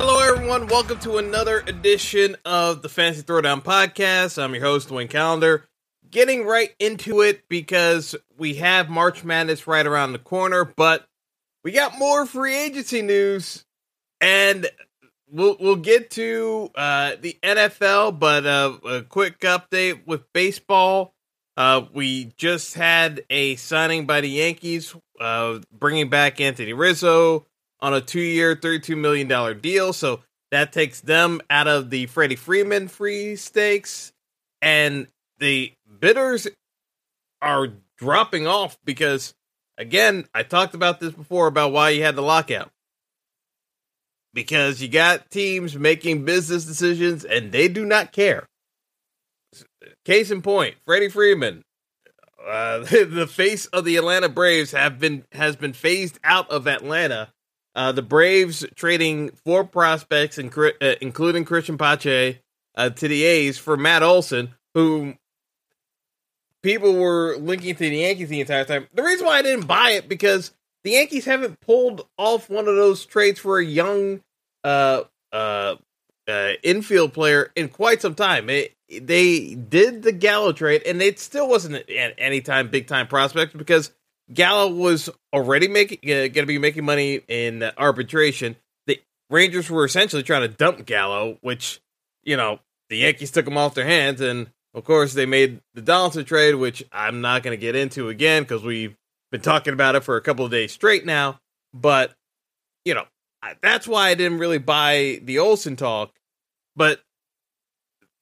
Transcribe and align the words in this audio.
Hello, 0.00 0.20
everyone. 0.20 0.68
Welcome 0.68 1.00
to 1.00 1.18
another 1.18 1.58
edition 1.66 2.36
of 2.44 2.82
the 2.82 2.88
Fantasy 2.88 3.22
Throwdown 3.22 3.64
Podcast. 3.64 4.40
I'm 4.40 4.54
your 4.54 4.62
host, 4.62 4.90
Dwayne 4.90 5.10
Calendar. 5.10 5.64
Getting 6.08 6.44
right 6.46 6.70
into 6.78 7.20
it 7.22 7.48
because 7.48 8.14
we 8.36 8.54
have 8.54 8.88
March 8.88 9.24
Madness 9.24 9.66
right 9.66 9.84
around 9.84 10.12
the 10.12 10.20
corner, 10.20 10.64
but 10.64 11.04
we 11.64 11.72
got 11.72 11.98
more 11.98 12.26
free 12.26 12.56
agency 12.56 13.02
news, 13.02 13.64
and 14.20 14.70
we'll 15.28 15.56
we'll 15.58 15.74
get 15.74 16.12
to 16.12 16.70
uh, 16.76 17.16
the 17.20 17.36
NFL. 17.42 18.20
But 18.20 18.46
uh, 18.46 18.78
a 18.88 19.02
quick 19.02 19.40
update 19.40 20.06
with 20.06 20.32
baseball. 20.32 21.12
Uh, 21.56 21.86
we 21.92 22.26
just 22.36 22.74
had 22.74 23.24
a 23.30 23.56
signing 23.56 24.06
by 24.06 24.20
the 24.20 24.30
Yankees, 24.30 24.94
uh, 25.20 25.58
bringing 25.76 26.08
back 26.08 26.40
Anthony 26.40 26.72
Rizzo 26.72 27.47
on 27.80 27.94
a 27.94 28.00
two-year, 28.00 28.56
thirty-two 28.56 28.96
million 28.96 29.28
dollar 29.28 29.54
deal. 29.54 29.92
So 29.92 30.20
that 30.50 30.72
takes 30.72 31.00
them 31.00 31.40
out 31.50 31.68
of 31.68 31.90
the 31.90 32.06
Freddie 32.06 32.36
Freeman 32.36 32.88
free 32.88 33.36
stakes, 33.36 34.12
and 34.62 35.06
the 35.38 35.72
bidders 36.00 36.48
are 37.40 37.68
dropping 37.96 38.46
off 38.46 38.78
because, 38.84 39.34
again, 39.76 40.26
I 40.34 40.42
talked 40.42 40.74
about 40.74 41.00
this 41.00 41.12
before 41.12 41.46
about 41.46 41.72
why 41.72 41.90
you 41.90 42.02
had 42.02 42.16
the 42.16 42.22
lockout. 42.22 42.70
Because 44.34 44.80
you 44.80 44.88
got 44.88 45.30
teams 45.30 45.76
making 45.76 46.24
business 46.24 46.64
decisions 46.64 47.24
and 47.24 47.50
they 47.50 47.66
do 47.66 47.84
not 47.84 48.12
care. 48.12 48.46
Case 50.04 50.30
in 50.30 50.42
point, 50.42 50.76
Freddie 50.86 51.08
Freeman, 51.08 51.62
uh, 52.46 52.78
the 52.90 53.28
face 53.28 53.66
of 53.66 53.84
the 53.84 53.96
Atlanta 53.96 54.28
Braves, 54.28 54.72
have 54.72 54.98
been 54.98 55.24
has 55.32 55.56
been 55.56 55.72
phased 55.72 56.18
out 56.22 56.48
of 56.50 56.68
Atlanta 56.68 57.30
uh, 57.74 57.92
the 57.92 58.02
Braves 58.02 58.64
trading 58.74 59.30
four 59.44 59.64
prospects, 59.64 60.38
uh, 60.38 60.94
including 61.00 61.44
Cristian 61.44 61.78
Pache, 61.78 62.40
uh, 62.76 62.90
to 62.90 63.08
the 63.08 63.24
A's 63.24 63.58
for 63.58 63.76
Matt 63.76 64.02
Olson, 64.02 64.54
who 64.74 65.14
people 66.62 66.94
were 66.94 67.36
linking 67.38 67.74
to 67.74 67.90
the 67.90 67.96
Yankees 67.96 68.28
the 68.28 68.40
entire 68.40 68.64
time. 68.64 68.86
The 68.94 69.02
reason 69.02 69.26
why 69.26 69.38
I 69.38 69.42
didn't 69.42 69.66
buy 69.66 69.90
it 69.90 70.08
because 70.08 70.52
the 70.84 70.92
Yankees 70.92 71.24
haven't 71.24 71.60
pulled 71.60 72.06
off 72.16 72.48
one 72.48 72.68
of 72.68 72.76
those 72.76 73.04
trades 73.04 73.40
for 73.40 73.58
a 73.58 73.64
young 73.64 74.22
uh, 74.64 75.02
uh, 75.32 75.76
uh, 76.26 76.52
infield 76.62 77.12
player 77.12 77.50
in 77.56 77.68
quite 77.68 78.00
some 78.02 78.14
time. 78.14 78.48
It, 78.50 78.74
they 78.88 79.54
did 79.54 80.02
the 80.02 80.12
Gallo 80.12 80.52
trade, 80.52 80.82
and 80.86 81.02
it 81.02 81.18
still 81.18 81.48
wasn't 81.48 81.74
an 81.90 82.12
anytime 82.16 82.68
big 82.68 82.86
time 82.86 83.06
prospect 83.06 83.56
because 83.56 83.92
Gallo 84.32 84.72
was 84.72 85.08
already 85.32 85.68
making 85.68 85.98
uh, 86.04 86.28
going 86.28 86.32
to 86.32 86.46
be 86.46 86.58
making 86.58 86.84
money 86.84 87.20
in 87.28 87.62
arbitration. 87.76 88.56
The 88.86 89.00
Rangers 89.30 89.70
were 89.70 89.84
essentially 89.84 90.22
trying 90.22 90.42
to 90.42 90.48
dump 90.48 90.84
Gallo, 90.86 91.38
which 91.40 91.80
you 92.24 92.36
know 92.36 92.60
the 92.90 92.98
Yankees 92.98 93.30
took 93.30 93.46
him 93.46 93.56
off 93.56 93.74
their 93.74 93.86
hands, 93.86 94.20
and 94.20 94.50
of 94.74 94.84
course 94.84 95.14
they 95.14 95.26
made 95.26 95.60
the 95.74 95.82
Donaldson 95.82 96.24
trade, 96.24 96.56
which 96.56 96.84
I'm 96.92 97.20
not 97.20 97.42
going 97.42 97.56
to 97.56 97.60
get 97.60 97.74
into 97.74 98.08
again 98.08 98.42
because 98.42 98.62
we've 98.62 98.96
been 99.30 99.40
talking 99.40 99.72
about 99.72 99.94
it 99.94 100.04
for 100.04 100.16
a 100.16 100.22
couple 100.22 100.44
of 100.44 100.50
days 100.50 100.72
straight 100.72 101.06
now. 101.06 101.40
But 101.72 102.14
you 102.84 102.94
know 102.94 103.04
that's 103.62 103.88
why 103.88 104.10
I 104.10 104.14
didn't 104.14 104.38
really 104.38 104.58
buy 104.58 105.20
the 105.22 105.38
Olson 105.38 105.76
talk. 105.76 106.12
But 106.76 107.00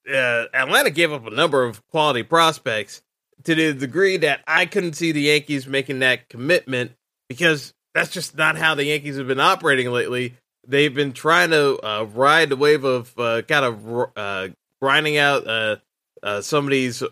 uh, 0.09 0.47
Atlanta 0.55 0.91
gave 0.91 1.13
up 1.13 1.27
a 1.27 1.31
number 1.31 1.65
of 1.65 1.85
quality 1.89 2.23
prospects 2.23 3.03
to 3.45 3.55
the 3.55 3.73
degree 3.73 4.17
that 4.19 4.41
I 4.47 4.67
couldn't 4.67 4.95
see 4.95 5.13
the 5.13 5.23
Yankees 5.23 5.67
making 5.67 6.01
that 6.01 6.29
commitment 6.29 6.93
because 7.29 7.75
that's 7.95 8.11
just 8.11 8.37
not 8.37 8.57
how 8.57 8.75
the 8.75 8.85
Yankees 8.85 9.17
have 9.17 9.29
been 9.29 9.41
operating 9.41 9.91
lately. 9.91 10.35
They've 10.67 10.95
been 10.95 11.13
trying 11.13 11.51
to 11.51 11.79
uh, 11.87 12.05
ride 12.05 12.49
the 12.49 12.57
wave 12.57 12.85
of 12.85 13.13
uh, 13.19 13.43
kind 13.43 13.65
of 13.65 14.11
uh, 14.17 14.49
grinding 14.81 15.17
out 15.17 15.47
uh, 15.47 15.77
uh, 16.23 16.41
some 16.41 16.65
of 16.65 16.71
these 16.71 17.03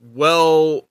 well 0.00 0.88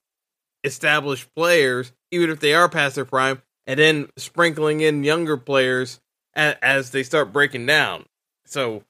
established 0.63 1.33
players, 1.35 1.91
even 2.11 2.29
if 2.29 2.39
they 2.39 2.53
are 2.53 2.69
past 2.69 2.95
their 2.95 3.05
prime, 3.05 3.41
and 3.65 3.79
then 3.79 4.09
sprinkling 4.17 4.81
in 4.81 5.03
younger 5.03 5.37
players 5.37 5.99
as, 6.33 6.55
as 6.61 6.91
they 6.91 7.03
start 7.03 7.33
breaking 7.33 7.65
down. 7.65 8.05
So 8.45 8.83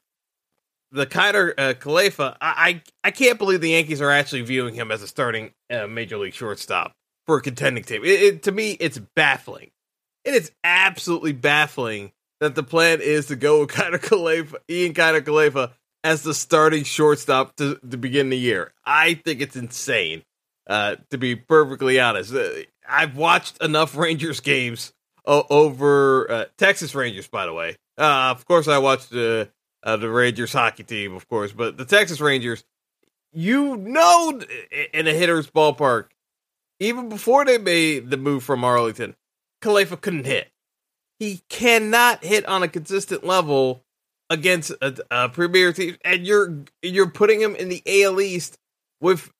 the 0.92 1.06
Kiner 1.06 1.52
uh, 1.56 1.74
Falefa, 1.74 2.36
I, 2.40 2.82
I, 3.02 3.08
I 3.08 3.10
can't 3.10 3.38
believe 3.38 3.60
the 3.60 3.70
Yankees 3.70 4.00
are 4.00 4.10
actually 4.10 4.42
viewing 4.42 4.74
him 4.74 4.90
as 4.90 5.02
a 5.02 5.08
starting 5.08 5.52
uh, 5.70 5.86
major 5.86 6.18
league 6.18 6.34
shortstop 6.34 6.92
for 7.26 7.36
a 7.36 7.42
contending 7.42 7.84
team. 7.84 8.04
It, 8.04 8.22
it, 8.22 8.42
to 8.44 8.52
me, 8.52 8.72
it's 8.80 8.98
baffling. 8.98 9.70
It 10.24 10.34
is 10.34 10.50
absolutely 10.64 11.32
baffling 11.32 12.12
that 12.40 12.54
the 12.54 12.62
plan 12.62 13.00
is 13.00 13.26
to 13.26 13.36
go 13.36 13.60
with 13.60 13.70
Kiner-Falefa, 13.70 14.56
Ian 14.68 14.94
Kiner-Falefa 14.94 15.72
as 16.02 16.22
the 16.22 16.34
starting 16.34 16.84
shortstop 16.84 17.56
to, 17.56 17.78
to 17.88 17.96
begin 17.96 18.30
the 18.30 18.38
year. 18.38 18.72
I 18.84 19.14
think 19.14 19.40
it's 19.40 19.56
insane. 19.56 20.22
Uh, 20.66 20.96
to 21.10 21.18
be 21.18 21.34
perfectly 21.34 21.98
honest, 21.98 22.32
uh, 22.32 22.48
I've 22.88 23.16
watched 23.16 23.62
enough 23.62 23.96
Rangers 23.96 24.40
games 24.40 24.92
over 25.26 26.30
uh, 26.30 26.44
Texas 26.58 26.94
Rangers, 26.94 27.28
by 27.28 27.46
the 27.46 27.52
way. 27.52 27.76
Uh, 27.98 28.30
of 28.30 28.46
course, 28.46 28.68
I 28.68 28.78
watched 28.78 29.12
uh, 29.12 29.46
uh, 29.82 29.96
the 29.96 30.10
Rangers 30.10 30.52
hockey 30.52 30.84
team, 30.84 31.14
of 31.14 31.28
course, 31.28 31.52
but 31.52 31.76
the 31.76 31.84
Texas 31.84 32.20
Rangers, 32.20 32.64
you 33.32 33.76
know, 33.76 34.40
in 34.92 35.06
a 35.06 35.12
hitter's 35.12 35.50
ballpark, 35.50 36.06
even 36.78 37.08
before 37.08 37.44
they 37.44 37.58
made 37.58 38.10
the 38.10 38.16
move 38.16 38.42
from 38.42 38.64
Arlington, 38.64 39.14
Falefa 39.62 40.00
couldn't 40.00 40.26
hit. 40.26 40.48
He 41.18 41.42
cannot 41.48 42.24
hit 42.24 42.46
on 42.46 42.62
a 42.62 42.68
consistent 42.68 43.24
level 43.24 43.82
against 44.30 44.70
a, 44.80 44.96
a 45.10 45.28
premier 45.28 45.72
team, 45.72 45.96
and 46.04 46.26
you're 46.26 46.64
you're 46.82 47.10
putting 47.10 47.40
him 47.40 47.54
in 47.56 47.68
the 47.68 47.82
AL 47.86 48.20
East 48.20 48.58
with 49.00 49.30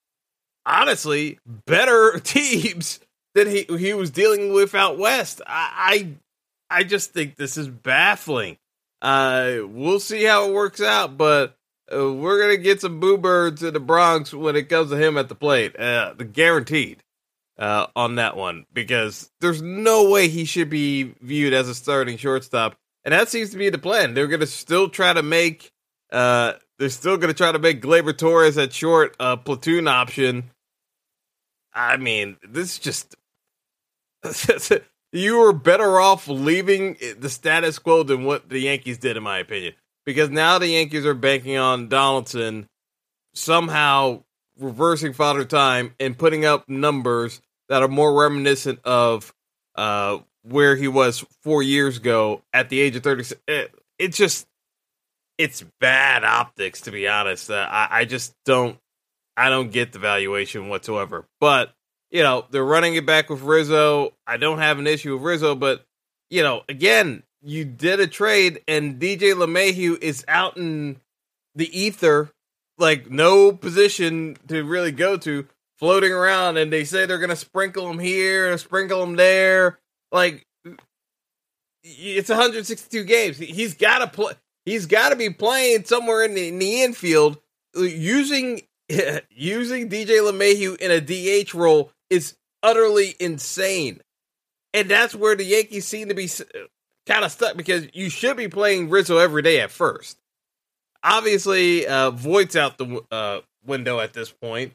honestly 0.67 1.39
better 1.67 2.19
teams 2.25 3.01
than 3.35 3.49
he 3.49 3.65
he 3.79 3.95
was 3.95 4.11
dealing 4.11 4.53
with 4.53 4.75
out 4.75 4.99
west. 4.99 5.41
I 5.47 6.17
I, 6.71 6.79
I 6.81 6.85
just 6.85 7.13
think 7.13 7.37
this 7.37 7.57
is 7.57 7.69
baffling. 7.69 8.59
Uh, 9.03 9.59
we'll 9.67 10.01
see 10.01 10.25
how 10.25 10.49
it 10.49 10.55
works 10.55 10.81
out, 10.81 11.17
but 11.17 11.57
uh, 11.93 12.13
we're 12.13 12.41
gonna 12.41 12.57
get 12.57 12.81
some 12.81 13.01
boo 13.01 13.17
birds 13.19 13.63
in 13.63 13.75
the 13.75 13.81
Bronx 13.81 14.33
when 14.33 14.57
it 14.57 14.69
comes 14.69 14.91
to 14.91 14.97
him 14.97 15.17
at 15.17 15.29
the 15.29 15.35
plate. 15.35 15.79
Uh, 15.79 16.13
guaranteed 16.15 17.03
uh, 17.59 17.87
on 17.97 18.17
that 18.17 18.37
one 18.37 18.67
because 18.73 19.31
there's 19.41 19.63
no 19.63 20.11
way 20.11 20.29
he 20.29 20.45
should 20.45 20.71
be 20.71 21.15
viewed 21.21 21.53
as 21.53 21.69
a 21.69 21.75
starting 21.75 22.17
shortstop, 22.17 22.77
and 23.05 23.13
that 23.13 23.29
seems 23.29 23.51
to 23.51 23.59
be 23.59 23.71
the 23.71 23.79
plan. 23.79 24.15
They're 24.15 24.29
gonna 24.29 24.47
still 24.47 24.89
try 24.89 25.13
to 25.13 25.23
make. 25.23 25.73
Uh, 26.13 26.55
they're 26.79 26.89
still 26.91 27.17
gonna 27.17 27.35
try 27.35 27.53
to 27.53 27.59
make 27.59 27.83
Gleyber 27.83 28.17
Torres 28.17 28.59
at 28.59 28.73
short 28.73 29.17
a 29.19 29.37
platoon 29.37 29.89
option. 29.89 30.51
I 31.73 31.97
mean, 31.97 32.37
this 32.47 32.73
is 32.73 32.79
just 32.79 33.15
you 35.13 35.39
were 35.39 35.53
better 35.53 36.01
off 36.01 36.29
leaving 36.29 36.97
the 37.19 37.29
status 37.29 37.79
quo 37.79 38.03
than 38.03 38.25
what 38.25 38.49
the 38.49 38.61
Yankees 38.61 38.99
did, 38.99 39.17
in 39.17 39.23
my 39.23 39.39
opinion. 39.39 39.75
Because 40.07 40.31
now 40.31 40.59
the 40.59 40.69
Yankees 40.69 41.05
are 41.07 41.15
banking 41.15 41.57
on 41.57 41.89
Donaldson 41.89 42.69
somehow 43.35 44.23
reversing 44.59 45.13
father 45.13 45.45
time 45.45 45.95
and 46.01 46.19
putting 46.19 46.45
up 46.45 46.69
numbers 46.69 47.41
that 47.69 47.83
are 47.83 47.89
more 47.89 48.21
reminiscent 48.21 48.81
of 48.85 49.33
uh, 49.77 50.19
where 50.43 50.77
he 50.77 50.89
was 50.89 51.25
four 51.43 51.63
years 51.63 51.97
ago 51.97 52.43
at 52.53 52.69
the 52.69 52.81
age 52.81 52.97
of 52.97 53.03
36. 53.03 53.41
It, 53.47 53.75
it's 53.99 54.17
just, 54.17 54.47
it's 55.39 55.65
bad 55.81 56.25
optics 56.25 56.83
to 56.83 56.91
be 56.91 57.07
honest. 57.07 57.51
Uh, 57.51 57.67
I, 57.71 57.89
I 57.91 58.05
just 58.05 58.35
don't 58.45 58.79
I 59.37 59.49
don't 59.49 59.73
get 59.73 59.93
the 59.93 59.99
valuation 59.99 60.69
whatsoever. 60.69 61.25
But 61.41 61.73
you 62.11 62.23
know 62.23 62.47
they're 62.51 62.65
running 62.65 62.95
it 62.95 63.07
back 63.07 63.31
with 63.31 63.43
Rizzo. 63.43 64.13
I 64.27 64.37
don't 64.37 64.59
have 64.59 64.79
an 64.79 64.87
issue 64.87 65.15
with 65.15 65.23
Rizzo, 65.23 65.55
but 65.55 65.85
you 66.29 66.43
know 66.43 66.63
again 66.69 67.23
you 67.43 67.65
did 67.65 68.01
a 68.01 68.07
trade 68.07 68.63
and 68.69 69.01
DJ 69.01 69.35
LeMahieu 69.35 70.01
is 70.03 70.25
out 70.29 70.57
in 70.57 71.01
the 71.55 71.79
ether, 71.79 72.31
like 72.79 73.11
no 73.11 73.53
position 73.53 74.37
to 74.49 74.63
really 74.63 74.93
go 74.93 75.17
to, 75.17 75.47
floating 75.79 76.13
around, 76.13 76.59
and 76.59 76.73
they 76.73 76.85
say 76.85 77.07
they're 77.07 77.19
gonna 77.19 77.37
sprinkle 77.37 77.89
him 77.89 77.99
here, 77.99 78.51
and 78.51 78.61
sprinkle 78.61 79.03
him 79.03 79.17
there. 79.17 79.79
Like 80.13 80.47
it's 81.83 82.29
162 82.29 83.05
games. 83.05 83.39
He's 83.39 83.75
got 83.75 83.99
to 83.99 84.07
play. 84.07 84.35
He's 84.65 84.87
got 84.87 85.11
to 85.11 85.17
be 85.17 85.31
playing 85.31 85.85
somewhere 85.85 86.23
in 86.25 86.35
the, 86.35 86.49
in 86.49 86.59
the 86.59 86.83
infield 86.83 87.39
uh, 87.77 87.83
using 87.83 88.63
using 89.31 89.89
DJ 89.89 90.21
LeMahieu 90.21 90.77
in 90.77 90.91
a 90.91 91.01
DH 91.01 91.55
role 91.55 91.93
is 92.11 92.37
utterly 92.63 93.15
insane. 93.19 94.01
And 94.75 94.89
that's 94.89 95.15
where 95.15 95.35
the 95.35 95.45
Yankees 95.45 95.87
seem 95.87 96.09
to 96.09 96.15
be 96.15 96.29
kind 97.07 97.25
of 97.25 97.33
stuck 97.33 97.57
because 97.57 97.89
you 97.93 98.11
should 98.11 98.37
be 98.37 98.49
playing 98.49 98.91
Rizzo 98.91 99.19
every 99.19 99.43
day 99.43 99.61
at 99.61 99.71
first. 99.71 100.19
Obviously, 101.03 101.87
uh, 101.87 102.11
Voit's 102.11 102.57
out 102.57 102.77
the 102.79 103.03
uh, 103.11 103.41
window 103.65 104.01
at 104.01 104.13
this 104.13 104.31
point, 104.31 104.75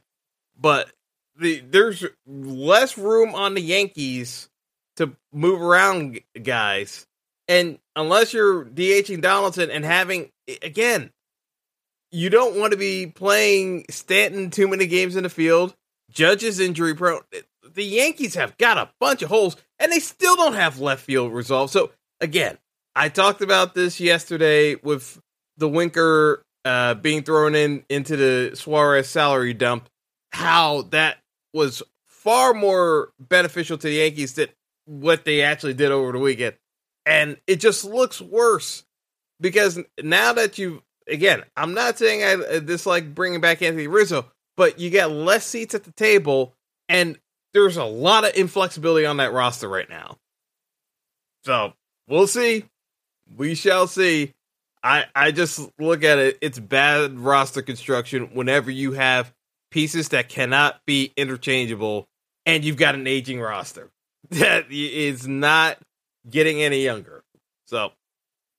but 0.59 0.89
the 1.37 1.59
there's 1.59 2.03
less 2.25 2.97
room 2.97 3.35
on 3.35 3.53
the 3.53 3.61
Yankees 3.61 4.49
to 4.95 5.15
move 5.31 5.61
around 5.61 6.19
guys. 6.41 7.05
And 7.47 7.77
unless 7.95 8.33
you're 8.33 8.65
DHing 8.65 9.21
Donaldson 9.21 9.69
and 9.69 9.85
having 9.85 10.31
again, 10.63 11.11
you 12.11 12.29
don't 12.29 12.57
want 12.57 12.71
to 12.71 12.77
be 12.77 13.07
playing 13.07 13.85
Stanton 13.89 14.49
too 14.49 14.67
many 14.67 14.87
games 14.87 15.15
in 15.15 15.23
the 15.23 15.29
field. 15.29 15.75
Judge's 16.12 16.60
injury 16.60 16.96
prone. 16.96 17.22
The 17.74 17.84
Yankees 17.84 18.36
have 18.36 18.57
got 18.57 18.78
a 18.78 18.90
bunch 19.00 19.22
of 19.22 19.30
holes, 19.30 19.57
and 19.80 19.92
they 19.92 20.00
still 20.00 20.36
don't 20.36 20.54
have 20.54 20.80
left 20.80 21.04
field 21.04 21.34
resolved. 21.34 21.74
So 21.74 21.92
again, 22.22 22.57
I 22.96 23.10
talked 23.10 23.42
about 23.42 23.75
this 23.75 24.00
yesterday 24.00 24.75
with 24.75 25.19
the 25.57 25.68
Winker 25.68 26.44
uh, 26.63 26.96
being 26.96 27.24
thrown 27.24 27.56
in 27.56 27.84
into 27.90 28.16
the 28.16 28.56
Suarez 28.56 29.10
salary 29.10 29.54
dump. 29.54 29.90
How 30.31 30.84
that 30.92 31.18
was 31.54 31.81
far 32.06 32.54
more 32.54 33.12
beneficial 33.19 33.78
to 33.78 33.88
the 33.88 33.96
Yankees 33.96 34.34
than 34.34 34.50
what 34.86 35.25
they 35.25 35.42
actually 35.42 35.74
did 35.74 35.92
over 35.92 36.12
the 36.12 36.19
weekend. 36.19 36.56
And 37.06 37.38
it 37.48 37.57
just 37.57 37.86
looks 37.86 38.19
worse 38.19 38.84
because 39.40 39.80
now 40.02 40.34
that 40.34 40.57
you 40.57 40.81
again, 41.07 41.44
I'm 41.56 41.74
not 41.74 41.98
saying 41.98 42.24
I 42.24 42.60
dislike 42.60 43.13
bringing 43.13 43.42
back 43.42 43.62
Anthony 43.62 43.88
Rizzo, 43.88 44.25
but 44.57 44.80
you 44.80 44.90
get 44.90 45.12
less 45.12 45.46
seats 45.46 45.75
at 45.75 45.84
the 45.84 45.92
table, 45.92 46.54
and 46.90 47.18
there's 47.54 47.78
a 47.78 47.84
lot 47.84 48.25
of 48.25 48.36
inflexibility 48.36 49.06
on 49.06 49.18
that 49.18 49.34
roster 49.34 49.68
right 49.68 49.90
now. 49.90 50.18
So 51.44 51.74
we'll 52.07 52.28
see. 52.28 52.66
We 53.36 53.56
shall 53.56 53.88
see. 53.88 54.34
I 54.84 55.06
I 55.16 55.31
just 55.31 55.69
look 55.80 56.04
at 56.04 56.18
it. 56.18 56.38
It's 56.42 56.60
bad 56.60 57.18
roster 57.19 57.62
construction 57.62 58.31
whenever 58.34 58.69
you 58.69 58.94
have 58.94 59.34
pieces 59.72 60.10
that 60.10 60.30
cannot 60.30 60.81
be 60.86 61.12
interchangeable, 61.18 62.07
and 62.46 62.63
you've 62.63 62.78
got 62.78 62.96
an 62.96 63.07
aging 63.07 63.42
roster 63.42 63.92
that 64.30 64.72
is 64.72 65.28
not 65.28 65.78
getting 66.30 66.62
any 66.62 66.84
younger. 66.84 67.24
So 67.68 67.92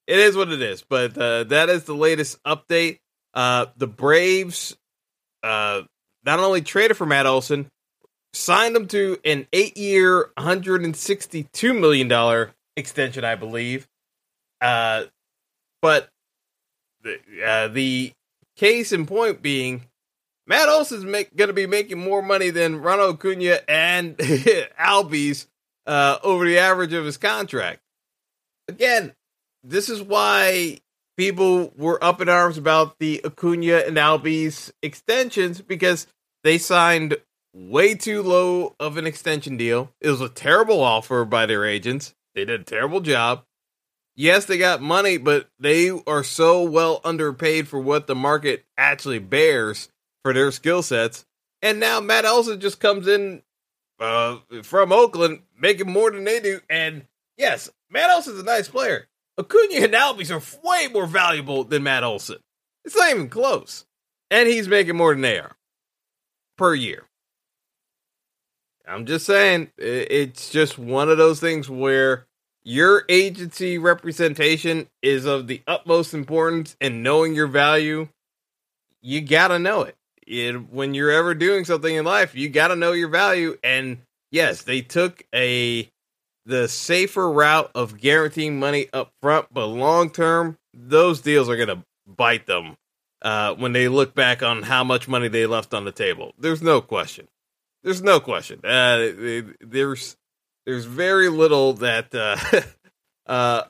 it 0.07 0.19
is 0.19 0.37
what 0.37 0.51
it 0.51 0.63
is. 0.63 0.83
But 0.83 1.17
uh, 1.17 1.45
that 1.45 1.69
is 1.69 1.85
the 1.85 1.95
latest 1.95 2.43
update. 2.45 3.01
Uh, 3.35 3.67
the 3.77 3.87
Braves 3.87 4.77
uh, 5.47 5.83
not 6.25 6.41
only 6.41 6.61
traded 6.61 6.97
for 6.97 7.07
Matt 7.07 7.27
Olson, 7.27 7.69
signed 8.33 8.77
him 8.77 8.89
to 8.89 9.19
an 9.25 9.47
eight-year, 9.53 10.31
$162 10.37 11.81
million 11.81 12.51
extension, 12.77 13.25
I 13.25 13.37
believe. 13.37 13.87
Uh, 14.61 15.05
but 15.81 16.09
the, 17.03 17.19
uh, 17.45 17.69
the 17.69 18.13
case 18.57 18.91
in 18.91 19.07
point 19.07 19.41
being 19.41 19.83
Matt 20.47 20.69
Olson's 20.69 21.05
going 21.05 21.49
to 21.49 21.53
be 21.53 21.67
making 21.67 21.99
more 21.99 22.23
money 22.23 22.51
than 22.51 22.81
Ronald 22.81 23.17
Acuna 23.17 23.61
and 23.69 24.17
Albies 24.81 25.47
uh, 25.87 26.19
over 26.23 26.45
the 26.45 26.59
average 26.59 26.93
of 26.93 27.05
his 27.05 27.17
contract. 27.17 27.81
Again, 28.69 29.13
this 29.63 29.89
is 29.89 30.03
why 30.03 30.81
people 31.17 31.73
were 31.77 32.03
up 32.03 32.21
in 32.21 32.29
arms 32.29 32.59
about 32.59 32.99
the 32.99 33.21
Acuna 33.25 33.79
and 33.79 33.97
Albies 33.97 34.73
extensions 34.83 35.61
because 35.61 36.07
they 36.45 36.59
signed 36.59 37.17
way 37.55 37.95
too 37.95 38.23
low 38.23 38.77
of 38.79 38.97
an 38.97 39.07
extension 39.07 39.57
deal. 39.57 39.93
It 40.01 40.11
was 40.11 40.21
a 40.21 40.29
terrible 40.29 40.81
offer 40.81 41.25
by 41.25 41.47
their 41.47 41.65
agents. 41.65 42.15
They 42.35 42.45
did 42.45 42.61
a 42.61 42.65
terrible 42.65 43.01
job. 43.01 43.45
Yes, 44.15 44.47
they 44.47 44.57
got 44.59 44.81
money, 44.81 45.19
but 45.19 45.49
they 45.59 45.91
are 45.91 46.25
so 46.25 46.63
well 46.63 47.01
underpaid 47.05 47.69
for 47.69 47.79
what 47.79 48.07
the 48.07 48.15
market 48.15 48.65
actually 48.79 49.19
bears 49.19 49.89
for 50.23 50.33
their 50.33 50.51
skill 50.51 50.83
sets. 50.83 51.27
And 51.63 51.81
now 51.81 52.01
Matt 52.01 52.25
Olson 52.25 52.61
just 52.61 52.81
comes 52.81 53.09
in 53.09 53.43
uh, 54.01 54.37
from 54.63 54.93
Oakland 54.93 55.43
making 55.59 55.91
more 55.91 56.11
than 56.11 56.25
they 56.25 56.41
do. 56.41 56.61
And 56.69 57.07
yes, 57.37 57.71
Matt 57.91 58.11
Olson's 58.11 58.41
a 58.41 58.45
nice 58.45 58.69
player. 58.69 59.07
Acuna 59.39 59.85
and 59.85 59.93
Albies 59.93 60.31
are 60.31 60.67
way 60.67 60.89
more 60.89 61.07
valuable 61.07 61.65
than 61.65 61.83
Matt 61.83 62.05
Olson. 62.05 62.39
It's 62.85 62.97
not 62.97 63.11
even 63.11 63.29
close. 63.29 63.85
And 64.31 64.49
he's 64.49 64.69
making 64.69 64.97
more 64.97 65.13
than 65.13 65.23
they 65.23 65.39
are 65.39 65.57
per 66.57 66.75
year. 66.75 67.05
I'm 68.89 69.05
just 69.05 69.27
saying, 69.27 69.71
it's 69.77 70.51
just 70.51 70.79
one 70.79 71.09
of 71.11 71.19
those 71.19 71.41
things 71.41 71.69
where 71.69 72.27
your 72.63 73.05
agency 73.09 73.79
representation 73.79 74.89
is 75.03 75.25
of 75.25 75.47
the 75.49 75.63
utmost 75.67 76.15
importance 76.15 76.77
and 76.81 77.03
knowing 77.03 77.35
your 77.35 77.47
value, 77.47 78.09
you 79.03 79.21
got 79.21 79.49
to 79.49 79.59
know 79.59 79.83
it. 79.83 79.97
it. 80.27 80.71
When 80.73 80.95
you're 80.95 81.11
ever 81.11 81.35
doing 81.35 81.65
something 81.65 81.95
in 81.95 82.05
life, 82.05 82.35
you 82.35 82.49
got 82.49 82.69
to 82.69 82.77
know 82.77 82.93
your 82.93 83.09
value. 83.09 83.59
And 83.63 83.99
yes, 84.31 84.63
they 84.63 84.83
took 84.83 85.25
a 85.35 85.89
the 86.47 86.69
safer 86.69 87.31
route 87.31 87.71
of 87.75 88.01
guaranteeing 88.01 88.59
money 88.59 88.87
up 88.93 89.13
front, 89.21 89.49
but 89.53 89.67
long 89.67 90.11
term, 90.11 90.57
those 90.73 91.21
deals 91.21 91.49
are 91.49 91.57
going 91.57 91.69
to 91.69 91.85
bite 92.07 92.47
them 92.47 92.77
uh, 93.23 93.55
when 93.55 93.73
they 93.73 93.89
look 93.89 94.15
back 94.15 94.43
on 94.43 94.63
how 94.63 94.85
much 94.85 95.09
money 95.09 95.29
they 95.29 95.45
left 95.45 95.75
on 95.75 95.85
the 95.85 95.93
table. 95.93 96.33
There's 96.39 96.63
no 96.63 96.81
question. 96.81 97.27
There's 97.83 98.03
no 98.03 98.21
question. 98.21 98.61
Uh, 98.65 99.09
there's 99.61 100.17
there's 100.65 100.85
very 100.85 101.29
little 101.29 101.75
that 101.75 102.15
uh, 102.15 102.37
uh, 103.31 103.63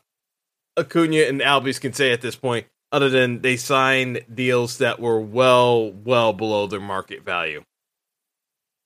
Acuna 0.76 1.22
and 1.22 1.40
Albies 1.40 1.80
can 1.80 1.92
say 1.92 2.12
at 2.12 2.20
this 2.20 2.36
point, 2.36 2.66
other 2.92 3.08
than 3.08 3.40
they 3.40 3.56
signed 3.56 4.24
deals 4.32 4.78
that 4.78 5.00
were 5.00 5.20
well 5.20 5.90
well 5.90 6.32
below 6.32 6.66
their 6.66 6.80
market 6.80 7.24
value. 7.24 7.62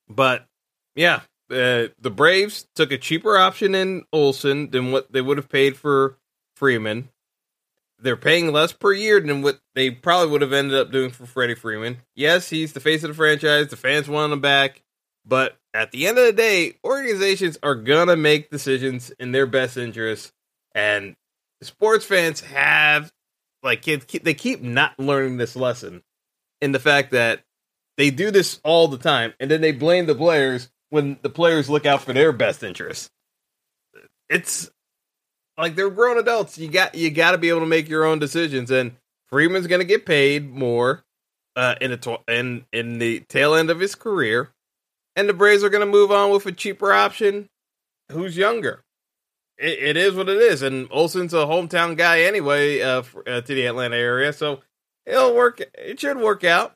But 0.09 0.47
yeah, 0.95 1.21
uh, 1.51 1.89
the 2.01 2.11
Braves 2.11 2.67
took 2.75 2.93
a 2.93 2.99
cheaper 2.99 3.37
option 3.37 3.75
in 3.75 4.05
Olson 4.13 4.71
than 4.71 4.93
what 4.93 5.13
they 5.13 5.21
would 5.21 5.37
have 5.37 5.49
paid 5.49 5.77
for 5.77 6.17
Freeman. 6.57 7.09
They're 7.99 8.17
paying 8.17 8.53
less 8.53 8.73
per 8.73 8.93
year 8.93 9.21
than 9.21 9.43
what 9.43 9.61
they 9.75 9.91
probably 9.91 10.31
would 10.31 10.41
have 10.41 10.53
ended 10.53 10.79
up 10.79 10.91
doing 10.91 11.11
for 11.11 11.27
Freddie 11.27 11.55
Freeman. 11.55 11.99
Yes, 12.15 12.49
he's 12.49 12.73
the 12.73 12.81
face 12.81 13.03
of 13.05 13.09
the 13.09 13.15
franchise. 13.15 13.69
The 13.69 13.77
fans 13.77 14.09
want 14.09 14.33
him 14.33 14.41
back. 14.41 14.83
But 15.27 15.59
at 15.75 15.93
the 15.93 16.07
end 16.07 16.17
of 16.17 16.25
the 16.25 16.33
day, 16.33 16.79
organizations 16.83 17.59
are 17.63 17.75
going 17.75 18.09
to 18.09 18.17
make 18.17 18.51
decisions 18.51 19.11
in 19.11 19.33
their 19.33 19.47
best 19.47 19.77
interest. 19.77 20.33
And 20.75 21.15
sports 21.63 22.07
fans 22.07 22.41
have, 22.41 23.13
like, 23.63 23.83
kids, 23.83 24.07
they 24.23 24.35
keep 24.35 24.63
not 24.63 24.99
learning 24.99 25.37
this 25.37 25.55
lesson 25.55 26.03
in 26.63 26.73
the 26.73 26.79
fact 26.79 27.11
that 27.11 27.45
they 27.99 28.11
do 28.11 28.31
this 28.31 28.61
all 28.65 28.89
the 28.89 28.99
time. 28.99 29.35
And 29.39 29.51
then 29.51 29.61
they 29.61 29.73
blame 29.73 30.07
the 30.07 30.15
players 30.15 30.71
when 30.91 31.19
the 31.23 31.31
players 31.31 31.71
look 31.71 31.87
out 31.87 32.03
for 32.03 32.13
their 32.13 32.33
best 32.33 32.63
interests. 32.63 33.11
It's 34.29 34.71
like 35.57 35.75
they're 35.75 35.91
grown 35.91 36.19
adults. 36.19 36.59
You 36.59 36.69
got 36.69 36.95
you 36.95 37.11
got 37.11 37.33
to 37.33 37.39
be 37.39 37.49
able 37.49 37.61
to 37.61 37.67
make 37.67 37.89
your 37.89 38.05
own 38.05 38.19
decisions. 38.19 38.71
And 38.71 38.97
Freeman's 39.29 39.67
going 39.67 39.81
to 39.81 39.87
get 39.87 40.07
paid 40.07 40.51
more 40.51 41.05
uh, 41.57 41.75
in 41.81 41.93
the 41.93 42.19
in 42.29 42.65
in 42.73 42.99
the 42.99 43.21
tail 43.21 43.55
end 43.55 43.71
of 43.71 43.81
his 43.81 43.95
career, 43.95 44.51
and 45.17 45.29
the 45.29 45.35
Braves 45.35 45.65
are 45.65 45.71
going 45.71 45.85
to 45.85 45.91
move 45.91 46.11
on 46.11 46.31
with 46.31 46.47
a 46.47 46.53
cheaper 46.53 46.93
option. 46.93 47.49
Who's 48.11 48.37
younger? 48.37 48.83
It, 49.59 49.79
it 49.79 49.97
is 49.97 50.15
what 50.15 50.29
it 50.29 50.39
is, 50.39 50.63
and 50.63 50.89
Olson's 50.91 51.35
a 51.35 51.47
hometown 51.47 51.97
guy 51.97 52.23
anyway 52.23 52.81
uh, 52.81 53.03
for, 53.03 53.29
uh, 53.29 53.41
to 53.41 53.55
the 53.55 53.67
Atlanta 53.67 53.97
area, 53.97 54.33
so 54.33 54.61
it'll 55.07 55.35
work. 55.35 55.61
It 55.75 56.01
should 56.01 56.19
work 56.19 56.45
out. 56.45 56.75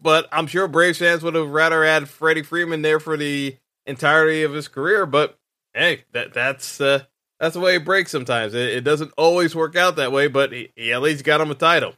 But 0.00 0.28
I'm 0.32 0.46
sure 0.46 0.68
Braves 0.68 0.98
fans 0.98 1.22
would 1.22 1.34
have 1.34 1.48
rather 1.48 1.84
had 1.84 2.08
Freddie 2.08 2.42
Freeman 2.42 2.82
there 2.82 3.00
for 3.00 3.16
the 3.16 3.56
entirety 3.86 4.42
of 4.42 4.52
his 4.52 4.68
career. 4.68 5.06
But 5.06 5.38
hey, 5.72 6.04
that 6.12 6.32
that's 6.34 6.80
uh, 6.80 7.04
That's 7.40 7.54
the 7.54 7.60
way 7.60 7.76
it 7.76 7.84
breaks 7.84 8.10
sometimes. 8.10 8.54
It, 8.54 8.68
it 8.70 8.84
doesn't 8.84 9.12
always 9.16 9.54
work 9.54 9.76
out 9.76 9.96
that 9.96 10.12
way, 10.12 10.28
but 10.28 10.52
he, 10.52 10.70
he 10.76 10.92
at 10.92 11.02
least 11.02 11.24
got 11.24 11.40
him 11.40 11.50
a 11.50 11.54
title. 11.54 11.94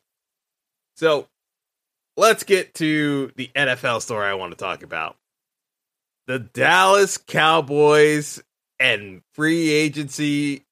So 0.96 1.28
let's 2.16 2.42
get 2.42 2.74
to 2.74 3.30
the 3.36 3.50
NFL 3.54 4.02
story 4.02 4.26
I 4.26 4.34
want 4.34 4.52
to 4.52 4.56
talk 4.56 4.82
about. 4.82 5.16
The 6.26 6.38
Dallas 6.38 7.18
Cowboys 7.18 8.42
and 8.80 9.22
free 9.34 9.70
agency 9.70 10.64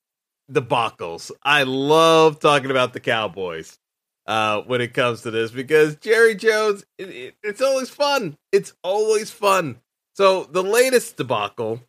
debacles. 0.50 1.30
I 1.42 1.62
love 1.62 2.40
talking 2.40 2.70
about 2.70 2.92
the 2.92 3.00
Cowboys 3.00 3.78
uh, 4.26 4.62
when 4.62 4.80
it 4.80 4.94
comes 4.94 5.22
to 5.22 5.30
this 5.30 5.50
because 5.50 5.96
Jerry 5.96 6.34
Jones, 6.34 6.84
it, 6.98 7.08
it, 7.10 7.34
it's 7.42 7.60
always 7.60 7.90
fun. 7.90 8.36
It's 8.52 8.72
always 8.82 9.30
fun. 9.30 9.80
So 10.14 10.44
the 10.44 10.62
latest 10.62 11.16
debacle 11.16 11.80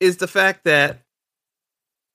is 0.00 0.18
the 0.18 0.28
fact 0.28 0.64
that 0.64 1.00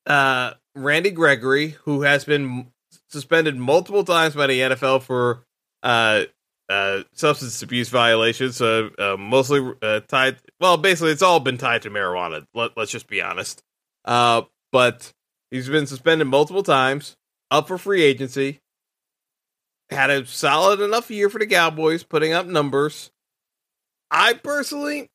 uh, 0.06 0.54
Randy 0.76 1.12
Gregory, 1.12 1.70
who 1.84 2.04
has 2.04 2.26
been 2.26 2.68
suspended 3.10 3.56
multiple 3.58 4.04
times 4.04 4.36
by 4.36 4.48
the 4.48 4.60
NFL 4.60 5.02
for 5.02 5.44
uh, 5.84 6.24
uh, 6.70 7.04
substance 7.14 7.62
abuse 7.62 7.90
violations, 7.90 8.62
uh, 8.62 8.90
mostly 9.18 9.74
uh, 9.82 10.02
tied. 10.02 10.38
Well, 10.60 10.78
basically, 10.78 11.12
it's 11.12 11.22
all 11.22 11.40
been 11.40 11.58
tied 11.58 11.82
to 11.84 11.90
marijuana. 11.90 12.46
Let, 12.54 12.78
us 12.78 12.90
just 12.90 13.08
be 13.08 13.22
honest. 13.22 13.64
Uh, 14.06 14.44
but 14.72 15.12
he's 15.52 15.70
been 15.70 15.88
suspended 15.88 16.28
multiple 16.28 16.64
times, 16.64 17.16
up 17.52 17.68
for 17.68 17.78
free 17.78 18.04
agency. 18.04 18.62
Had 19.89 20.10
a 20.10 20.25
solid 20.25 20.82
enough 20.82 21.10
year 21.10 21.29
for 21.29 21.39
the 21.39 21.48
Cowboys, 21.48 22.03
putting 22.03 22.34
up 22.34 22.46
numbers. 22.46 23.12
I 24.12 24.34
personally, 24.34 25.10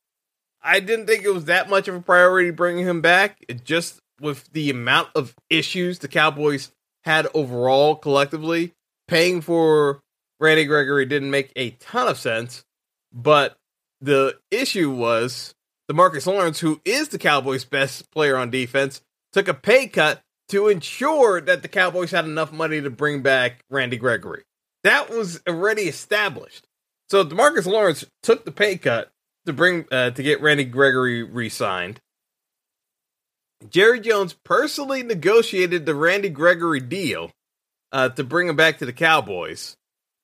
I 0.63 0.81
didn't 0.81 1.07
think 1.07 1.25
it 1.25 1.35
was 1.35 1.47
that 1.47 1.69
much 1.69 1.89
of 1.89 1.95
a 1.95 2.01
priority 2.01 2.51
bringing 2.51 2.87
him 2.87 3.01
back. 3.01 3.45
It 3.49 3.65
just 3.65 4.01
with 4.21 4.51
the 4.53 4.71
amount 4.71 5.09
of 5.15 5.35
issues 5.51 5.99
the 5.99 6.09
Cowboys 6.09 6.71
had 7.05 7.27
overall 7.35 7.97
collectively, 7.97 8.73
paying 9.09 9.41
for 9.41 10.01
Randy 10.41 10.65
Gregory 10.65 11.05
didn't 11.05 11.31
make 11.31 11.53
a 11.57 11.71
ton 11.71 12.09
of 12.09 12.19
sense. 12.19 12.65
But 13.13 13.57
the 14.01 14.39
issue 14.51 14.91
was 14.91 15.55
Demarcus 15.91 16.27
Lawrence, 16.27 16.61
who 16.61 16.81
is 16.85 17.09
the 17.09 17.19
Cowboys' 17.19 17.65
best 17.65 18.11
player 18.11 18.37
on 18.37 18.51
defense, 18.51 19.03
took 19.33 19.49
a 19.49 19.55
pay 19.55 19.87
cut 19.87 20.23
to 20.49 20.69
ensure 20.69 21.41
that 21.41 21.63
the 21.63 21.69
Cowboys 21.69 22.11
had 22.11 22.25
enough 22.25 22.53
money 22.53 22.81
to 22.81 22.91
bring 22.91 23.23
back 23.23 23.65
Randy 23.71 23.97
Gregory. 23.97 24.45
That 24.85 25.11
was 25.11 25.41
already 25.49 25.83
established. 25.83 26.67
So 27.09 27.25
Demarcus 27.25 27.67
Lawrence 27.67 28.05
took 28.23 28.45
the 28.45 28.53
pay 28.53 28.77
cut 28.77 29.11
to 29.47 29.53
bring 29.53 29.87
uh, 29.91 30.11
to 30.11 30.23
get 30.23 30.41
Randy 30.41 30.65
Gregory 30.65 31.23
re-signed. 31.23 32.01
Jerry 33.69 34.01
Jones 34.01 34.35
personally 34.45 35.03
negotiated 35.03 35.87
the 35.87 35.95
Randy 35.95 36.29
Gregory 36.29 36.81
deal 36.81 37.31
uh, 37.93 38.09
to 38.11 38.25
bring 38.25 38.49
him 38.49 38.57
back 38.57 38.79
to 38.79 38.87
the 38.87 38.93
Cowboys. 38.93 39.77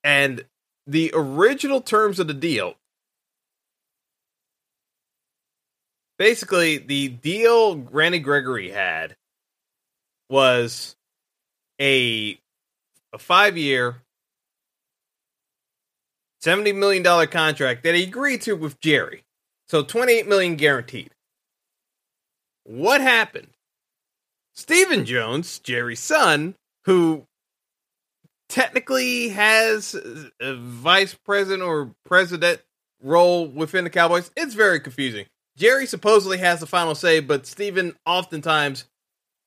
And 0.02 0.44
the 0.86 1.12
original 1.14 1.80
terms 1.80 2.18
of 2.18 2.26
the 2.26 2.34
deal 2.34 2.74
basically, 6.18 6.78
the 6.78 7.08
deal 7.08 7.76
Randy 7.76 8.18
Gregory 8.18 8.70
had 8.70 9.16
was 10.28 10.96
a, 11.80 12.38
a 13.12 13.18
five 13.18 13.56
year, 13.56 14.02
$70 16.42 16.74
million 16.74 17.02
contract 17.28 17.82
that 17.84 17.94
he 17.94 18.04
agreed 18.04 18.42
to 18.42 18.54
with 18.54 18.80
Jerry. 18.80 19.24
So 19.68 19.82
28 19.82 20.26
million 20.26 20.56
guaranteed. 20.56 21.10
What 22.64 23.00
happened? 23.00 23.48
Stephen 24.54 25.04
Jones, 25.04 25.58
Jerry's 25.58 26.00
son, 26.00 26.54
who 26.84 27.24
technically 28.48 29.28
has 29.28 29.94
a 30.40 30.54
vice 30.54 31.14
president 31.14 31.62
or 31.62 31.94
president 32.04 32.60
role 33.02 33.46
within 33.46 33.84
the 33.84 33.90
Cowboys, 33.90 34.30
it's 34.36 34.54
very 34.54 34.80
confusing. 34.80 35.26
Jerry 35.56 35.86
supposedly 35.86 36.38
has 36.38 36.60
the 36.60 36.66
final 36.66 36.94
say, 36.94 37.20
but 37.20 37.46
Stephen 37.46 37.94
oftentimes 38.06 38.84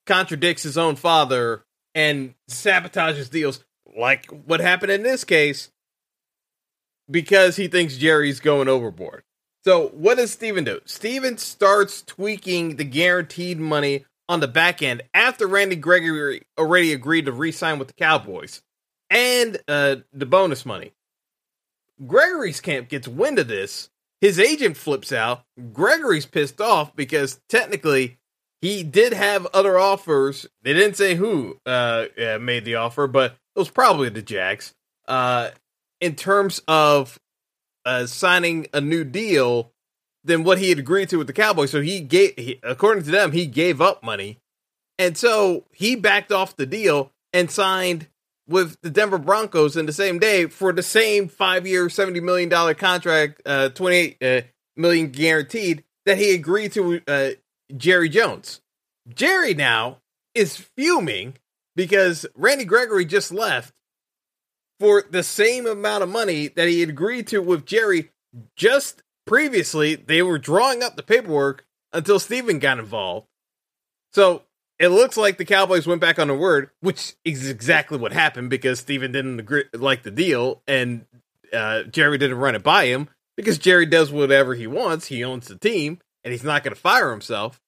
contradicts 0.06 0.64
his 0.64 0.78
own 0.78 0.96
father 0.96 1.64
and 1.96 2.34
sabotages 2.50 3.30
deals, 3.30 3.64
like 3.98 4.26
what 4.28 4.60
happened 4.60 4.92
in 4.92 5.04
this 5.04 5.24
case, 5.24 5.70
because 7.10 7.55
he 7.55 7.67
thinks 7.67 7.98
Jerry's 7.98 8.39
going 8.39 8.67
overboard. 8.67 9.24
So 9.63 9.89
what 9.89 10.17
does 10.17 10.31
Stephen 10.31 10.63
do? 10.63 10.79
Stephen 10.86 11.38
starts 11.38 12.01
tweaking 12.01 12.77
the 12.77 12.84
guaranteed 12.84 13.60
money 13.60 14.05
on 14.27 14.39
the 14.39 14.48
back 14.48 14.81
end 14.81 15.03
after 15.13 15.46
Randy 15.46 15.75
Gregory 15.75 16.43
already 16.58 16.93
agreed 16.93 17.25
to 17.25 17.31
re-sign 17.31 17.77
with 17.77 17.89
the 17.89 17.93
Cowboys 17.93 18.63
and 19.10 19.58
uh, 19.67 19.98
the 20.13 20.25
bonus 20.25 20.65
money. 20.65 20.93
Gregory's 22.08 22.62
camp 22.62 22.89
gets 22.89 23.08
wind 23.08 23.38
of 23.38 23.48
this. 23.48 23.89
His 24.20 24.39
agent 24.39 24.77
flips 24.77 25.12
out. 25.12 25.43
Gregory's 25.74 26.25
pissed 26.25 26.62
off 26.62 26.96
because 26.96 27.39
technically 27.50 28.17
he 28.62 28.84
did 28.84 29.13
have 29.13 29.48
other 29.48 29.77
offers. 29.77 30.48
They 30.62 30.74
didn't 30.74 30.96
say 30.96 31.15
who 31.15 31.58
uh, 31.65 32.05
made 32.39 32.65
the 32.65 32.75
offer, 32.75 33.08
but 33.08 33.34
it 33.55 33.60
was 33.60 33.70
probably 33.70 34.10
the 34.10 34.22
Jags. 34.22 34.74
Uh, 35.08 35.50
in 36.01 36.15
terms 36.15 36.62
of 36.67 37.17
uh, 37.86 38.05
signing 38.05 38.67
a 38.74 38.81
new 38.81 39.03
deal 39.03 39.72
than 40.24 40.43
what 40.43 40.58
he 40.58 40.70
had 40.70 40.79
agreed 40.79 41.10
to 41.10 41.17
with 41.17 41.27
the 41.27 41.34
Cowboys. 41.34 41.72
So 41.72 41.81
he 41.81 42.01
gave, 42.01 42.34
he, 42.36 42.60
according 42.63 43.03
to 43.05 43.12
them, 43.12 43.31
he 43.31 43.46
gave 43.46 43.79
up 43.79 44.03
money, 44.03 44.39
and 45.00 45.17
so 45.17 45.65
he 45.72 45.96
backed 45.96 46.31
off 46.31 46.58
the 46.58 46.65
deal 46.65 47.12
and 47.31 47.50
signed 47.50 48.08
with 48.48 48.75
the 48.81 48.89
Denver 48.89 49.17
Broncos 49.17 49.77
in 49.77 49.86
the 49.86 49.93
same 49.93 50.20
day 50.20 50.48
for 50.48 50.74
the 50.74 50.84
same 50.84 51.29
five-year, 51.29 51.89
seventy 51.89 52.20
million 52.20 52.50
dollar 52.50 52.74
contract, 52.74 53.41
uh, 53.46 53.70
twenty-eight 53.70 54.17
uh, 54.22 54.41
million 54.75 55.10
guaranteed 55.10 55.84
that 56.05 56.17
he 56.17 56.34
agreed 56.34 56.74
to 56.74 57.01
uh, 57.08 57.29
Jerry 57.77 58.10
Jones. 58.10 58.62
Jerry 59.08 59.53
now 59.53 60.00
is 60.36 60.58
fuming 60.58 61.36
because 61.75 62.25
Randy 62.36 62.65
Gregory 62.65 63.05
just 63.05 63.31
left 63.31 63.74
for 64.82 65.04
the 65.08 65.22
same 65.22 65.68
amount 65.68 66.02
of 66.02 66.10
money 66.10 66.48
that 66.48 66.68
he 66.68 66.80
had 66.80 66.90
agreed 66.90 67.28
to 67.28 67.40
with 67.40 67.68
Jerry 67.68 68.10
just 68.56 69.04
previously. 69.28 69.94
They 69.94 70.24
were 70.24 70.40
drawing 70.40 70.82
up 70.82 70.96
the 70.96 71.04
paperwork 71.04 71.66
until 71.94 72.18
Stephen 72.18 72.58
got 72.58 72.80
involved. 72.80 73.28
So 74.12 74.42
it 74.80 74.88
looks 74.88 75.18
like 75.18 75.38
the 75.38 75.46
Cowboys 75.46 75.86
went 75.86 76.02
back 76.02 76.18
on 76.18 76.30
their 76.30 76.36
word, 76.36 76.72
which 76.80 77.14
is 77.24 77.48
exactly 77.48 78.00
what 78.00 78.12
happened 78.12 78.50
because 78.50 78.80
Stephen 78.80 79.12
didn't 79.12 79.40
agree, 79.40 79.66
like 79.72 80.02
the 80.02 80.10
deal 80.10 80.64
and 80.68 81.06
uh, 81.54 81.84
Jerry 81.84 82.18
didn't 82.18 82.40
run 82.40 82.56
it 82.56 82.64
by 82.64 82.86
him 82.86 83.08
because 83.38 83.60
Jerry 83.60 83.86
does 83.86 84.12
whatever 84.12 84.56
he 84.56 84.66
wants. 84.66 85.06
He 85.06 85.24
owns 85.24 85.48
the 85.48 85.60
team 85.60 86.00
and 86.24 86.32
he's 86.32 86.44
not 86.44 86.64
going 86.64 86.74
to 86.74 86.82
fire 86.82 87.12
himself. 87.12 87.62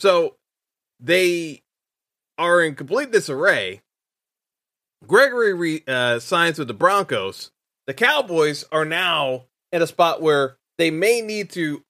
So 0.00 0.34
they 0.98 1.62
are 2.36 2.60
in 2.60 2.74
complete 2.74 3.12
disarray. 3.12 3.82
Gregory 5.06 5.54
re, 5.54 5.84
uh, 5.86 6.18
signs 6.18 6.58
with 6.58 6.68
the 6.68 6.74
Broncos. 6.74 7.50
The 7.86 7.94
Cowboys 7.94 8.64
are 8.70 8.84
now 8.84 9.44
in 9.72 9.82
a 9.82 9.86
spot 9.86 10.20
where 10.20 10.56
they 10.76 10.90
may 10.90 11.20
need 11.20 11.50
to 11.50 11.84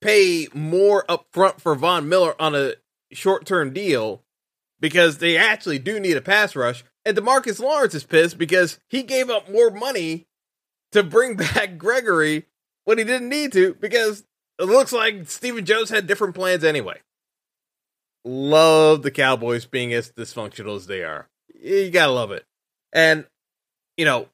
pay 0.00 0.48
more 0.52 1.04
upfront 1.08 1.60
for 1.60 1.74
Von 1.74 2.08
Miller 2.08 2.34
on 2.40 2.54
a 2.54 2.74
short 3.12 3.46
term 3.46 3.72
deal 3.72 4.22
because 4.80 5.18
they 5.18 5.36
actually 5.36 5.78
do 5.78 5.98
need 6.00 6.16
a 6.16 6.20
pass 6.20 6.54
rush. 6.56 6.84
And 7.04 7.16
Demarcus 7.16 7.60
Lawrence 7.60 7.94
is 7.94 8.04
pissed 8.04 8.38
because 8.38 8.78
he 8.88 9.02
gave 9.02 9.30
up 9.30 9.50
more 9.50 9.70
money 9.70 10.26
to 10.92 11.02
bring 11.02 11.36
back 11.36 11.78
Gregory 11.78 12.46
when 12.84 12.98
he 12.98 13.04
didn't 13.04 13.28
need 13.28 13.52
to 13.52 13.74
because 13.74 14.24
it 14.58 14.64
looks 14.64 14.92
like 14.92 15.28
Stephen 15.28 15.64
Jones 15.64 15.90
had 15.90 16.06
different 16.06 16.34
plans 16.34 16.64
anyway. 16.64 17.00
Love 18.24 19.02
the 19.02 19.10
Cowboys 19.10 19.66
being 19.66 19.92
as 19.92 20.10
dysfunctional 20.12 20.76
as 20.76 20.86
they 20.86 21.02
are. 21.02 21.28
You 21.54 21.90
gotta 21.90 22.12
love 22.12 22.30
it. 22.30 22.44
And, 22.94 23.26
you 23.96 24.06
know, 24.06 24.28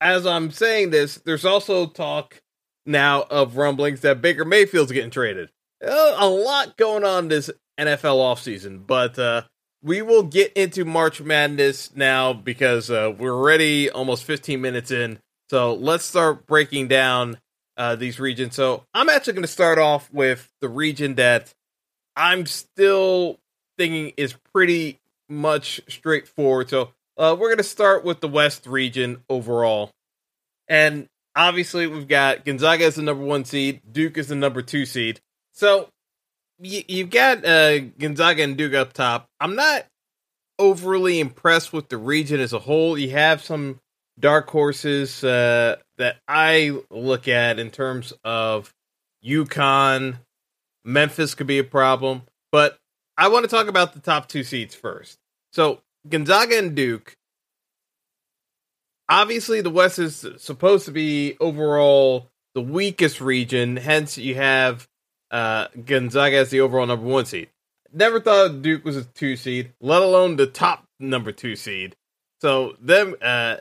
as 0.00 0.26
I'm 0.26 0.50
saying 0.50 0.90
this, 0.90 1.16
there's 1.16 1.44
also 1.44 1.86
talk 1.86 2.40
now 2.86 3.22
of 3.22 3.56
rumblings 3.56 4.00
that 4.00 4.22
Baker 4.22 4.44
Mayfield's 4.44 4.92
getting 4.92 5.10
traded. 5.10 5.50
Uh, 5.84 6.16
a 6.18 6.28
lot 6.28 6.76
going 6.76 7.04
on 7.04 7.28
this 7.28 7.50
NFL 7.78 8.16
offseason, 8.16 8.86
but 8.86 9.18
uh, 9.18 9.42
we 9.82 10.00
will 10.00 10.22
get 10.22 10.52
into 10.54 10.84
March 10.84 11.20
Madness 11.20 11.94
now 11.94 12.32
because 12.32 12.90
uh, 12.90 13.12
we're 13.18 13.34
already 13.34 13.90
almost 13.90 14.24
15 14.24 14.60
minutes 14.60 14.90
in. 14.90 15.18
So 15.50 15.74
let's 15.74 16.04
start 16.04 16.46
breaking 16.46 16.88
down 16.88 17.38
uh, 17.76 17.96
these 17.96 18.20
regions. 18.20 18.54
So 18.54 18.84
I'm 18.94 19.08
actually 19.08 19.34
going 19.34 19.42
to 19.42 19.48
start 19.48 19.78
off 19.78 20.10
with 20.12 20.50
the 20.60 20.68
region 20.68 21.16
that 21.16 21.52
I'm 22.16 22.46
still 22.46 23.38
thinking 23.76 24.12
is 24.16 24.34
pretty 24.52 25.00
much 25.28 25.80
straightforward. 25.88 26.70
So 26.70 26.90
uh, 27.16 27.36
we're 27.38 27.48
going 27.48 27.58
to 27.58 27.64
start 27.64 28.04
with 28.04 28.20
the 28.20 28.28
West 28.28 28.66
region 28.66 29.22
overall. 29.28 29.90
And 30.68 31.06
obviously, 31.36 31.86
we've 31.86 32.08
got 32.08 32.44
Gonzaga 32.44 32.84
as 32.84 32.96
the 32.96 33.02
number 33.02 33.24
one 33.24 33.44
seed, 33.44 33.80
Duke 33.90 34.18
is 34.18 34.28
the 34.28 34.34
number 34.34 34.62
two 34.62 34.86
seed. 34.86 35.20
So 35.52 35.88
you, 36.58 36.82
you've 36.88 37.10
got 37.10 37.44
uh, 37.44 37.80
Gonzaga 37.80 38.42
and 38.42 38.56
Duke 38.56 38.74
up 38.74 38.92
top. 38.92 39.28
I'm 39.40 39.54
not 39.54 39.86
overly 40.58 41.20
impressed 41.20 41.72
with 41.72 41.88
the 41.88 41.98
region 41.98 42.40
as 42.40 42.52
a 42.52 42.58
whole. 42.58 42.96
You 42.96 43.10
have 43.10 43.42
some 43.42 43.80
dark 44.18 44.48
horses 44.48 45.24
uh, 45.24 45.76
that 45.98 46.16
I 46.28 46.78
look 46.90 47.28
at 47.28 47.58
in 47.58 47.70
terms 47.70 48.12
of 48.24 48.72
UConn. 49.24 50.18
Memphis 50.84 51.34
could 51.34 51.46
be 51.46 51.58
a 51.58 51.64
problem, 51.64 52.22
but 52.52 52.76
I 53.16 53.28
want 53.28 53.44
to 53.44 53.50
talk 53.50 53.68
about 53.68 53.94
the 53.94 54.00
top 54.00 54.28
two 54.28 54.44
seeds 54.44 54.74
first. 54.74 55.18
So 55.52 55.80
Gonzaga 56.08 56.58
and 56.58 56.74
Duke. 56.74 57.16
Obviously, 59.08 59.60
the 59.60 59.70
West 59.70 59.98
is 59.98 60.26
supposed 60.38 60.86
to 60.86 60.90
be 60.90 61.36
overall 61.40 62.30
the 62.54 62.62
weakest 62.62 63.20
region. 63.20 63.76
Hence, 63.76 64.16
you 64.16 64.34
have 64.36 64.88
uh, 65.30 65.68
Gonzaga 65.84 66.36
as 66.38 66.50
the 66.50 66.60
overall 66.60 66.86
number 66.86 67.06
one 67.06 67.26
seed. 67.26 67.48
Never 67.92 68.20
thought 68.20 68.62
Duke 68.62 68.84
was 68.84 68.96
a 68.96 69.04
two 69.04 69.36
seed, 69.36 69.72
let 69.80 70.02
alone 70.02 70.36
the 70.36 70.46
top 70.46 70.84
number 70.98 71.32
two 71.32 71.54
seed. 71.54 71.96
So 72.40 72.76
them, 72.80 73.14
uh, 73.22 73.56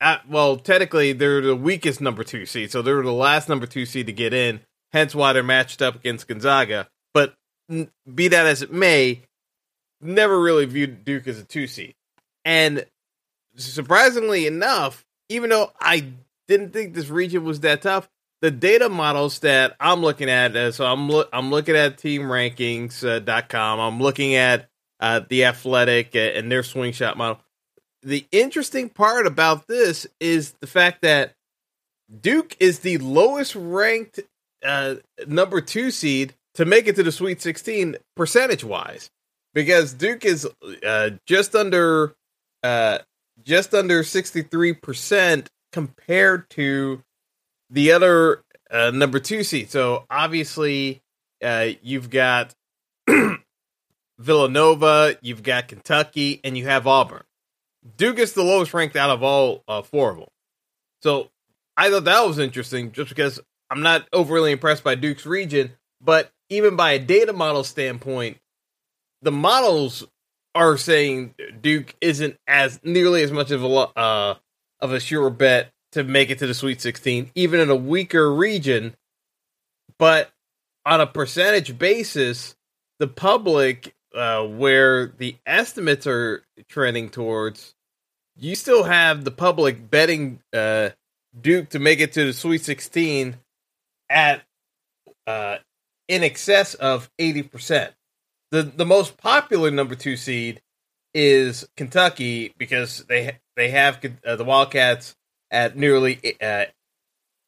uh, 0.00 0.18
well, 0.28 0.56
technically 0.56 1.12
they're 1.12 1.40
the 1.40 1.56
weakest 1.56 2.00
number 2.00 2.24
two 2.24 2.46
seed, 2.46 2.70
so 2.70 2.82
they're 2.82 3.02
the 3.02 3.12
last 3.12 3.48
number 3.48 3.66
two 3.66 3.86
seed 3.86 4.06
to 4.06 4.12
get 4.12 4.34
in. 4.34 4.60
Hence 4.92 5.14
why 5.14 5.32
they're 5.32 5.42
matched 5.42 5.82
up 5.82 5.96
against 5.96 6.28
Gonzaga. 6.28 6.88
But 7.12 7.34
be 7.68 8.28
that 8.28 8.46
as 8.46 8.62
it 8.62 8.72
may, 8.72 9.22
never 10.04 10.40
really 10.40 10.66
viewed 10.66 11.04
Duke 11.04 11.26
as 11.26 11.38
a 11.38 11.44
two 11.44 11.66
seed. 11.66 11.94
And 12.44 12.84
surprisingly 13.56 14.46
enough, 14.46 15.04
even 15.28 15.50
though 15.50 15.72
I 15.80 16.12
didn't 16.48 16.72
think 16.72 16.94
this 16.94 17.08
region 17.08 17.44
was 17.44 17.60
that 17.60 17.82
tough, 17.82 18.08
the 18.42 18.50
data 18.50 18.88
models 18.88 19.38
that 19.40 19.74
I'm 19.80 20.02
looking 20.02 20.28
at, 20.28 20.54
uh, 20.54 20.72
so 20.72 20.84
I'm 20.84 21.08
lo- 21.08 21.28
I'm 21.32 21.50
looking 21.50 21.76
at 21.76 21.96
teamrankings.com. 21.96 23.80
Uh, 23.80 23.88
I'm 23.88 24.00
looking 24.00 24.34
at 24.34 24.68
uh, 25.00 25.20
the 25.28 25.44
athletic 25.44 26.14
and 26.14 26.52
their 26.52 26.62
swing 26.62 26.92
shot 26.92 27.16
model. 27.16 27.40
The 28.02 28.26
interesting 28.30 28.90
part 28.90 29.26
about 29.26 29.66
this 29.66 30.06
is 30.20 30.52
the 30.60 30.66
fact 30.66 31.00
that 31.02 31.34
Duke 32.20 32.54
is 32.60 32.80
the 32.80 32.98
lowest 32.98 33.54
ranked 33.54 34.20
uh, 34.62 34.96
number 35.26 35.60
two 35.60 35.90
seed 35.90 36.34
to 36.54 36.64
make 36.64 36.86
it 36.86 36.96
to 36.96 37.02
the 37.02 37.12
Sweet 37.12 37.40
16 37.40 37.96
percentage 38.16 38.64
wise, 38.64 39.10
because 39.54 39.94
Duke 39.94 40.24
is 40.24 40.46
uh, 40.86 41.10
just 41.26 41.54
under 41.54 42.14
just 43.42 43.74
under 43.74 44.02
63 44.02 44.72
percent 44.74 45.50
compared 45.72 46.48
to 46.50 47.02
the 47.70 47.92
other 47.92 48.44
uh, 48.70 48.90
number 48.90 49.18
two 49.18 49.42
seed. 49.42 49.70
So 49.70 50.04
obviously, 50.10 51.02
uh, 51.42 51.70
you've 51.82 52.10
got 52.10 52.54
Villanova, 54.18 55.16
you've 55.22 55.42
got 55.42 55.68
Kentucky, 55.68 56.40
and 56.44 56.56
you 56.56 56.66
have 56.66 56.86
Auburn. 56.86 57.24
Duke 57.96 58.18
is 58.18 58.32
the 58.32 58.42
lowest 58.42 58.72
ranked 58.72 58.96
out 58.96 59.10
of 59.10 59.22
all 59.22 59.62
uh, 59.68 59.82
four 59.82 60.10
of 60.10 60.16
them. 60.18 60.28
So 61.02 61.30
I 61.76 61.90
thought 61.90 62.04
that 62.04 62.26
was 62.26 62.38
interesting, 62.38 62.92
just 62.92 63.10
because 63.10 63.40
I'm 63.70 63.82
not 63.82 64.08
overly 64.12 64.52
impressed 64.52 64.84
by 64.84 64.94
Duke's 64.94 65.26
region, 65.26 65.72
but 66.00 66.30
even 66.48 66.76
by 66.76 66.92
a 66.92 66.98
data 66.98 67.32
model 67.32 67.64
standpoint, 67.64 68.38
the 69.24 69.32
models 69.32 70.06
are 70.54 70.76
saying 70.76 71.34
Duke 71.60 71.94
isn't 72.00 72.38
as 72.46 72.78
nearly 72.84 73.22
as 73.22 73.32
much 73.32 73.50
of 73.50 73.64
a 73.64 73.66
uh, 73.66 74.34
of 74.80 74.92
a 74.92 75.00
sure 75.00 75.30
bet 75.30 75.72
to 75.92 76.04
make 76.04 76.30
it 76.30 76.38
to 76.40 76.46
the 76.46 76.54
Sweet 76.54 76.80
16, 76.80 77.30
even 77.34 77.60
in 77.60 77.70
a 77.70 77.76
weaker 77.76 78.32
region. 78.32 78.94
But 79.98 80.30
on 80.84 81.00
a 81.00 81.06
percentage 81.06 81.78
basis, 81.78 82.54
the 82.98 83.06
public, 83.06 83.94
uh, 84.14 84.44
where 84.44 85.06
the 85.06 85.36
estimates 85.46 86.06
are 86.06 86.42
trending 86.68 87.08
towards, 87.08 87.74
you 88.36 88.54
still 88.54 88.84
have 88.84 89.24
the 89.24 89.30
public 89.30 89.90
betting 89.90 90.40
uh, 90.52 90.90
Duke 91.40 91.70
to 91.70 91.78
make 91.78 92.00
it 92.00 92.12
to 92.12 92.26
the 92.26 92.32
Sweet 92.32 92.62
16 92.62 93.36
at 94.10 94.42
uh, 95.26 95.56
in 96.08 96.22
excess 96.22 96.74
of 96.74 97.08
80%. 97.18 97.92
The 98.54 98.62
the 98.62 98.86
most 98.86 99.16
popular 99.16 99.72
number 99.72 99.96
2 99.96 100.16
seed 100.16 100.62
is 101.12 101.66
Kentucky 101.76 102.54
because 102.56 103.04
they 103.08 103.38
they 103.56 103.70
have 103.70 103.98
uh, 104.24 104.36
the 104.36 104.44
Wildcats 104.44 105.16
at 105.50 105.76
nearly 105.76 106.36
uh, 106.40 106.66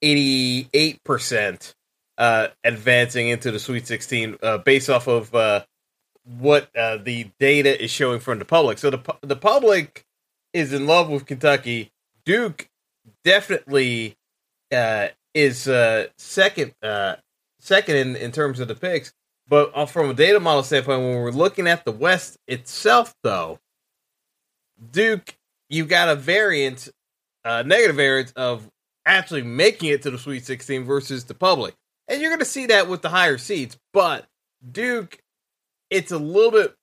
88% 0.03 1.75
uh, 2.19 2.49
advancing 2.65 3.29
into 3.29 3.53
the 3.53 3.61
Sweet 3.61 3.87
16 3.87 4.39
uh, 4.43 4.59
based 4.59 4.91
off 4.91 5.07
of 5.07 5.33
uh, 5.33 5.65
what 6.25 6.75
uh, 6.77 6.97
the 6.97 7.31
data 7.39 7.81
is 7.81 7.93
showing 7.93 8.19
from 8.19 8.41
the 8.41 8.45
public. 8.45 8.79
So 8.79 8.91
the, 8.91 9.17
the 9.21 9.37
public 9.37 10.05
is 10.53 10.73
in 10.73 10.89
love 10.89 11.09
with 11.09 11.25
Kentucky. 11.25 11.93
Duke 12.25 12.69
definitely 13.23 14.17
is 14.73 15.69
second 16.19 16.75
second 17.61 17.97
in, 17.97 18.17
in 18.17 18.33
terms 18.33 18.59
of 18.59 18.67
the 18.67 18.75
picks. 18.75 19.13
But 19.49 19.87
from 19.87 20.11
a 20.11 20.15
data 20.15 20.41
model 20.41 20.63
standpoint, 20.63 21.03
when 21.03 21.17
we're 21.17 21.31
looking 21.31 21.69
at 21.69 21.85
the 21.85 21.93
West 21.93 22.37
itself, 22.49 23.15
though, 23.23 23.59
Duke, 24.91 25.37
you've 25.69 25.89
got 25.89 26.09
a 26.09 26.17
variant, 26.17 26.89
uh, 27.45 27.63
negative 27.65 27.97
variance 27.97 28.33
of 28.33 28.69
actually 29.05 29.43
making 29.43 29.91
it 29.91 30.03
to 30.03 30.11
the 30.11 30.19
Sweet 30.19 30.45
16 30.45 30.85
versus 30.85 31.25
the 31.25 31.35
public. 31.35 31.75
And 32.09 32.21
you're 32.21 32.31
going 32.31 32.41
to 32.41 32.45
see 32.45 32.67
that 32.67 32.89
with 32.89 33.03
the 33.03 33.09
higher 33.09 33.39
seeds. 33.39 33.79
But 33.93 34.27
Duke, 34.73 35.19
it's 35.91 36.11
a 36.11 36.19
little 36.19 36.51
bit 36.51 36.75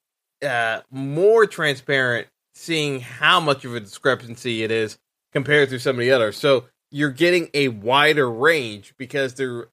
uh, 0.48 0.82
more 0.90 1.46
transparent 1.46 2.28
seeing 2.56 3.00
how 3.02 3.40
much 3.40 3.66
of 3.66 3.76
a 3.76 3.80
discrepancy 3.80 4.64
it 4.64 4.72
is 4.72 4.98
compared 5.34 5.70
to 5.70 5.80
some 5.80 5.96
of 5.96 6.00
the 6.00 6.12
others. 6.12 6.38
So 6.38 6.66
you're 6.92 7.10
getting 7.10 7.50
a 7.54 7.70
wider 7.70 8.30
range 8.30 8.94
because 8.98 9.34
they're 9.34 9.68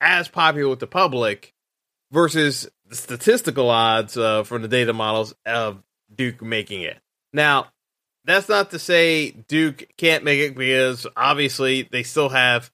as 0.00 0.28
popular 0.28 0.70
with 0.70 0.80
the 0.80 0.86
public 0.86 1.52
versus 2.10 2.68
the 2.86 2.96
statistical 2.96 3.70
odds 3.70 4.16
uh, 4.16 4.44
from 4.44 4.62
the 4.62 4.68
data 4.68 4.92
models 4.92 5.34
of 5.44 5.82
Duke 6.14 6.42
making 6.42 6.82
it. 6.82 6.98
Now, 7.32 7.68
that's 8.24 8.48
not 8.48 8.70
to 8.70 8.78
say 8.78 9.30
Duke 9.30 9.88
can't 9.96 10.24
make 10.24 10.40
it 10.40 10.54
because 10.54 11.06
obviously 11.16 11.82
they 11.82 12.02
still 12.02 12.28
have 12.28 12.70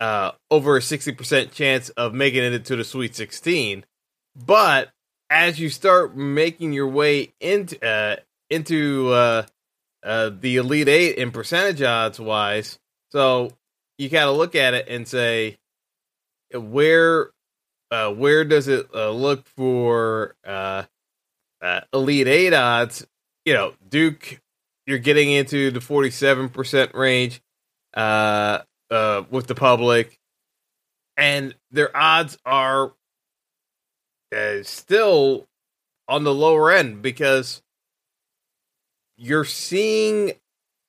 uh, 0.00 0.32
over 0.50 0.76
a 0.76 0.80
60% 0.80 1.52
chance 1.52 1.88
of 1.90 2.14
making 2.14 2.42
it 2.42 2.52
into 2.52 2.76
the 2.76 2.84
Sweet 2.84 3.14
16. 3.14 3.84
But 4.36 4.90
as 5.30 5.58
you 5.58 5.68
start 5.68 6.16
making 6.16 6.72
your 6.72 6.88
way 6.88 7.32
into 7.40 7.84
uh, 7.84 8.16
into 8.50 9.10
uh, 9.10 9.42
uh, 10.02 10.30
the 10.40 10.56
Elite 10.56 10.88
Eight 10.88 11.16
in 11.16 11.32
percentage 11.32 11.82
odds 11.82 12.18
wise, 12.18 12.78
so 13.10 13.52
you 13.98 14.08
got 14.08 14.26
to 14.26 14.32
look 14.32 14.54
at 14.54 14.74
it 14.74 14.88
and 14.88 15.06
say 15.06 15.58
where 16.54 17.30
uh, 17.90 18.10
where 18.10 18.44
does 18.44 18.68
it 18.68 18.88
uh, 18.94 19.10
look 19.10 19.46
for 19.46 20.34
uh, 20.46 20.84
uh, 21.62 21.80
Elite 21.92 22.28
Eight 22.28 22.54
odds? 22.54 23.06
You 23.44 23.54
know, 23.54 23.74
Duke 23.88 24.40
you're 24.88 24.98
getting 24.98 25.30
into 25.30 25.70
the 25.70 25.80
47% 25.80 26.94
range 26.94 27.42
uh, 27.92 28.60
uh, 28.90 29.22
with 29.30 29.46
the 29.46 29.54
public, 29.54 30.18
and 31.18 31.54
their 31.70 31.94
odds 31.94 32.38
are 32.46 32.92
still 34.62 35.46
on 36.08 36.24
the 36.24 36.32
lower 36.32 36.70
end 36.70 37.02
because 37.02 37.62
you're 39.18 39.44
seeing 39.44 40.32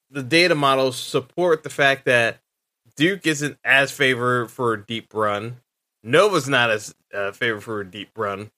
the 0.09 0.23
data 0.23 0.55
models 0.55 0.97
support 0.97 1.63
the 1.63 1.69
fact 1.69 2.05
that 2.05 2.39
Duke 2.95 3.27
isn't 3.27 3.57
as 3.65 3.91
favored 3.91 4.49
for 4.49 4.73
a 4.73 4.85
deep 4.85 5.13
run. 5.13 5.57
Nova's 6.03 6.47
not 6.47 6.69
as 6.69 6.95
uh, 7.13 7.31
favored 7.31 7.61
for 7.61 7.81
a 7.81 7.85
deep 7.89 8.09
run. 8.17 8.51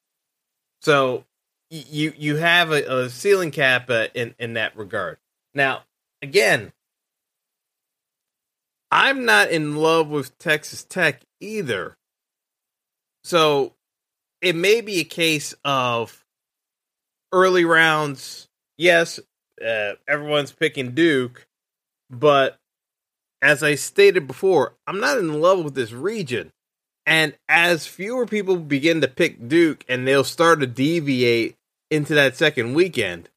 So 0.81 1.25
you 1.69 2.13
you 2.17 2.35
have 2.37 2.71
a, 2.71 3.03
a 3.03 3.09
ceiling 3.09 3.51
cap 3.51 3.89
uh, 3.89 4.07
in 4.13 4.35
in 4.39 4.53
that 4.53 4.75
regard. 4.77 5.17
Now, 5.53 5.83
again, 6.21 6.73
I'm 8.91 9.25
not 9.25 9.51
in 9.51 9.75
love 9.75 10.09
with 10.09 10.37
Texas 10.37 10.83
Tech 10.83 11.21
either. 11.39 11.97
So 13.23 13.73
it 14.41 14.55
may 14.55 14.81
be 14.81 14.99
a 14.99 15.05
case 15.05 15.53
of 15.63 16.25
early 17.31 17.65
rounds. 17.65 18.47
Yes, 18.77 19.19
uh, 19.65 19.93
everyone's 20.07 20.51
picking 20.51 20.91
Duke, 20.91 21.47
but 22.09 22.57
as 23.41 23.63
I 23.63 23.75
stated 23.75 24.27
before, 24.27 24.73
I'm 24.87 24.99
not 24.99 25.19
in 25.19 25.39
love 25.39 25.63
with 25.63 25.75
this 25.75 25.91
region. 25.91 26.51
And 27.05 27.33
as 27.49 27.87
fewer 27.87 28.25
people 28.25 28.57
begin 28.57 29.01
to 29.01 29.07
pick 29.07 29.47
Duke 29.47 29.83
and 29.89 30.07
they'll 30.07 30.23
start 30.23 30.59
to 30.59 30.67
deviate 30.67 31.57
into 31.89 32.13
that 32.15 32.35
second 32.35 32.73
weekend, 32.73 33.29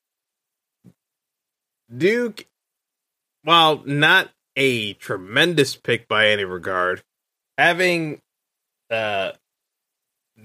Duke, 1.94 2.46
while 3.42 3.82
not 3.84 4.30
a 4.56 4.94
tremendous 4.94 5.76
pick 5.76 6.08
by 6.08 6.28
any 6.28 6.44
regard, 6.44 7.02
having 7.58 8.20
uh, 8.90 9.32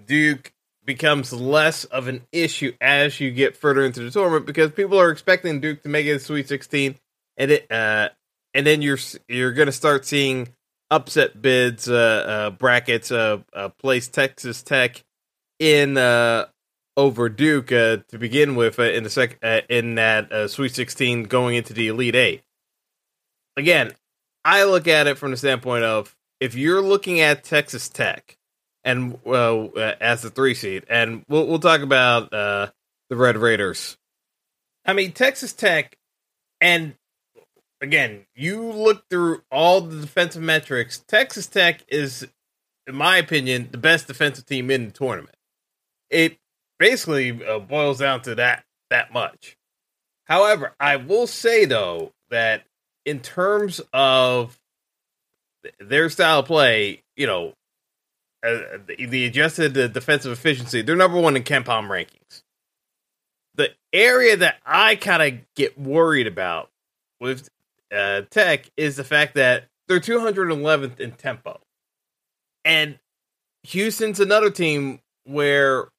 Duke 0.05 0.53
becomes 0.86 1.32
less 1.32 1.84
of 1.86 2.08
an 2.08 2.23
issue 2.32 2.73
as 2.82 3.19
you 3.19 3.32
get 3.32 3.55
further 3.55 3.84
into 3.84 4.01
the 4.01 4.12
tournament 4.12 4.45
because 4.45 4.71
people 4.71 4.99
are 4.99 5.12
expecting 5.12 5.60
Duke 5.60 5.84
to 5.84 5.89
make 5.89 6.08
it 6.08 6.13
to 6.13 6.19
Sweet 6.19 6.47
16, 6.47 6.95
and 7.38 7.51
it 7.51 7.71
uh, 7.71 8.10
and 8.53 8.65
then 8.65 8.82
you're 8.82 8.97
you're 9.27 9.51
going 9.51 9.67
to 9.67 9.71
start 9.71 10.05
seeing 10.05 10.49
upset 10.91 11.41
bids, 11.41 11.89
uh, 11.89 11.93
uh, 11.95 12.49
brackets, 12.52 13.12
uh, 13.12 13.39
uh, 13.54 13.69
place 13.69 14.08
Texas 14.08 14.63
Tech 14.63 15.04
in 15.60 15.97
over 16.97 17.30
Duke 17.30 17.67
to 17.67 18.04
begin 18.17 18.56
with 18.56 18.80
in 18.80 19.04
the 19.04 19.10
sec 19.10 19.38
in 19.69 19.95
that 19.95 20.49
Sweet 20.49 20.75
16 20.75 21.23
going 21.23 21.56
into 21.56 21.73
the 21.73 21.88
Elite 21.88 22.15
Eight. 22.15 22.43
Again, 23.56 23.93
I 24.43 24.63
look 24.63 24.88
at 24.88 25.08
it 25.08 25.17
from 25.17 25.32
the 25.32 25.38
standpoint 25.38 25.84
of 25.84 26.15
if 26.39 26.56
you're 26.56 26.82
looking 26.82 27.19
at 27.19 27.43
Texas 27.43 27.89
Tech 27.89 28.38
and 28.84 29.17
uh, 29.25 29.67
as 29.99 30.21
the 30.21 30.30
three 30.30 30.54
seed, 30.54 30.86
and 30.89 31.23
we'll 31.28 31.45
we'll 31.47 31.60
talk 31.60 31.82
about 31.82 32.34
uh, 32.34 32.67
the 33.10 33.15
Red 33.15 33.38
Raiders. 33.38 33.97
I 34.86 34.93
mean, 34.93 35.12
Texas 35.12 35.54
Tech, 35.54 35.97
and 36.62 36.95
again, 37.81 38.25
you 38.35 38.63
look 38.63 39.09
through 39.09 39.41
all 39.51 39.81
the 39.81 40.01
defensive 40.01 40.41
metrics. 40.41 40.99
Texas 40.99 41.47
Tech 41.47 41.81
is, 41.87 42.27
in 42.87 42.95
my 42.95 43.17
opinion, 43.17 43.69
the 43.71 43.77
best 43.77 44.07
defensive 44.07 44.45
team 44.45 44.69
in 44.69 44.85
the 44.85 44.91
tournament. 44.91 45.35
It 46.09 46.37
basically 46.77 47.45
uh, 47.45 47.59
boils 47.59 47.99
down 47.99 48.21
to 48.23 48.35
that 48.35 48.63
that 48.89 49.13
much. 49.13 49.55
However, 50.25 50.73
I 50.79 50.95
will 50.95 51.27
say 51.27 51.65
though 51.65 52.13
that 52.29 52.63
in 53.05 53.19
terms 53.19 53.81
of 53.93 54.59
their 55.79 56.09
style 56.09 56.39
of 56.39 56.45
play, 56.45 57.03
you 57.15 57.27
know, 57.27 57.53
uh, 58.43 58.77
the, 58.87 59.05
the, 59.05 59.25
adjusted 59.25 59.77
uh, 59.77 59.87
defensive 59.87 60.31
efficiency, 60.31 60.81
they're 60.81 60.95
number 60.95 61.19
one 61.19 61.35
in 61.35 61.43
KenPom 61.43 61.87
rankings. 61.89 62.41
The 63.55 63.71
area 63.91 64.37
that 64.37 64.57
I 64.65 64.95
kind 64.95 65.21
of 65.21 65.41
get 65.55 65.77
worried 65.77 66.27
about 66.27 66.69
with 67.19 67.49
uh, 67.93 68.21
Tech 68.30 68.69
is 68.78 68.95
the 68.95 69.04
fact 69.04 69.36
that 69.36 69.67
they're 69.88 69.99
211th 69.99 70.99
in 70.99 71.12
tempo. 71.12 71.60
And 72.63 72.99
Houston's 73.63 74.19
another 74.19 74.49
team 74.49 74.99
where, 75.23 75.89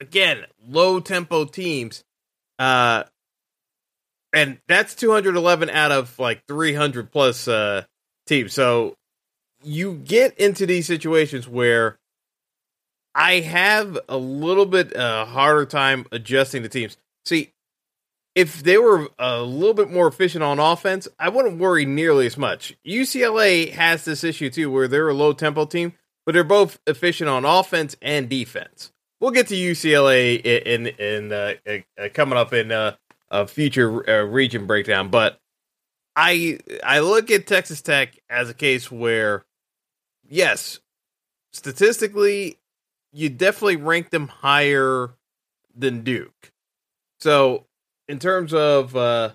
again, 0.00 0.44
low 0.66 1.00
tempo 1.00 1.44
teams, 1.44 2.04
uh, 2.58 3.04
and 4.32 4.58
that's 4.68 4.94
211 4.94 5.70
out 5.70 5.92
of 5.92 6.18
like 6.18 6.42
300 6.46 7.10
plus 7.10 7.48
uh, 7.48 7.84
teams. 8.26 8.52
So 8.52 8.94
you 9.62 9.94
get 9.94 10.38
into 10.38 10.66
these 10.66 10.86
situations 10.86 11.48
where 11.48 11.98
I 13.14 13.40
have 13.40 13.98
a 14.08 14.16
little 14.16 14.66
bit 14.66 14.94
uh, 14.94 15.24
harder 15.24 15.64
time 15.64 16.06
adjusting 16.12 16.62
the 16.62 16.68
teams. 16.68 16.98
See, 17.24 17.52
if 18.36 18.62
they 18.62 18.76
were 18.76 19.08
a 19.18 19.40
little 19.40 19.74
bit 19.74 19.90
more 19.90 20.06
efficient 20.06 20.44
on 20.44 20.58
offense, 20.58 21.08
I 21.18 21.30
wouldn't 21.30 21.58
worry 21.58 21.86
nearly 21.86 22.26
as 22.26 22.36
much. 22.36 22.76
UCLA 22.86 23.72
has 23.72 24.04
this 24.04 24.22
issue 24.22 24.50
too, 24.50 24.70
where 24.70 24.86
they're 24.86 25.08
a 25.08 25.14
low 25.14 25.32
tempo 25.32 25.64
team, 25.64 25.94
but 26.26 26.32
they're 26.32 26.44
both 26.44 26.78
efficient 26.86 27.30
on 27.30 27.46
offense 27.46 27.96
and 28.02 28.28
defense. 28.28 28.92
We'll 29.18 29.30
get 29.30 29.48
to 29.48 29.54
UCLA 29.54 30.40
in 30.44 30.86
in, 30.86 30.96
in 30.98 31.32
uh, 31.32 31.54
uh, 31.98 32.08
coming 32.12 32.38
up 32.38 32.52
in 32.52 32.70
uh, 32.70 32.96
a 33.30 33.46
future 33.46 34.08
uh, 34.08 34.24
region 34.24 34.66
breakdown, 34.66 35.08
but 35.08 35.40
I 36.14 36.58
I 36.84 37.00
look 37.00 37.30
at 37.30 37.46
Texas 37.46 37.80
Tech 37.80 38.18
as 38.28 38.50
a 38.50 38.54
case 38.54 38.90
where, 38.90 39.46
yes, 40.28 40.80
statistically, 41.52 42.58
you 43.12 43.30
definitely 43.30 43.76
rank 43.76 44.10
them 44.10 44.28
higher 44.28 45.14
than 45.74 46.02
Duke. 46.02 46.52
So, 47.20 47.65
in 48.08 48.18
terms 48.18 48.54
of 48.54 48.96
uh, 48.96 49.32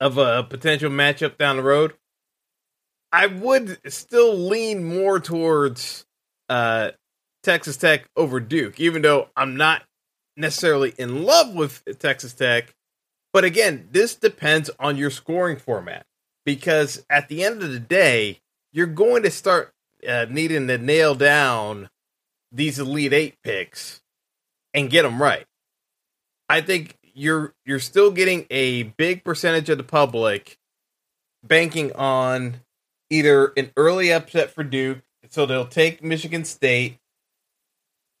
of 0.00 0.18
a 0.18 0.42
potential 0.42 0.90
matchup 0.90 1.38
down 1.38 1.56
the 1.56 1.62
road, 1.62 1.94
I 3.12 3.26
would 3.26 3.78
still 3.92 4.36
lean 4.36 4.84
more 4.84 5.20
towards 5.20 6.04
uh, 6.48 6.90
Texas 7.42 7.76
Tech 7.76 8.08
over 8.16 8.40
Duke, 8.40 8.80
even 8.80 9.02
though 9.02 9.28
I'm 9.36 9.56
not 9.56 9.84
necessarily 10.36 10.94
in 10.98 11.22
love 11.22 11.54
with 11.54 11.82
Texas 11.98 12.34
Tech. 12.34 12.74
But 13.32 13.44
again, 13.44 13.88
this 13.90 14.14
depends 14.14 14.70
on 14.78 14.96
your 14.96 15.10
scoring 15.10 15.56
format 15.56 16.06
because 16.44 17.04
at 17.08 17.28
the 17.28 17.44
end 17.44 17.62
of 17.62 17.70
the 17.70 17.80
day, 17.80 18.40
you're 18.72 18.86
going 18.86 19.22
to 19.22 19.30
start 19.30 19.72
uh, 20.06 20.26
needing 20.28 20.66
to 20.68 20.78
nail 20.78 21.14
down 21.14 21.88
these 22.52 22.78
elite 22.78 23.12
eight 23.12 23.36
picks 23.42 24.00
and 24.72 24.90
get 24.90 25.02
them 25.02 25.22
right. 25.22 25.46
I 26.48 26.60
think 26.60 26.96
you're 27.14 27.54
you're 27.64 27.80
still 27.80 28.10
getting 28.10 28.46
a 28.50 28.84
big 28.84 29.24
percentage 29.24 29.68
of 29.68 29.78
the 29.78 29.84
public 29.84 30.58
banking 31.42 31.92
on 31.92 32.60
either 33.10 33.52
an 33.56 33.70
early 33.76 34.12
upset 34.12 34.50
for 34.50 34.64
Duke, 34.64 34.98
so 35.30 35.46
they'll 35.46 35.66
take 35.66 36.02
Michigan 36.02 36.44
State 36.44 36.98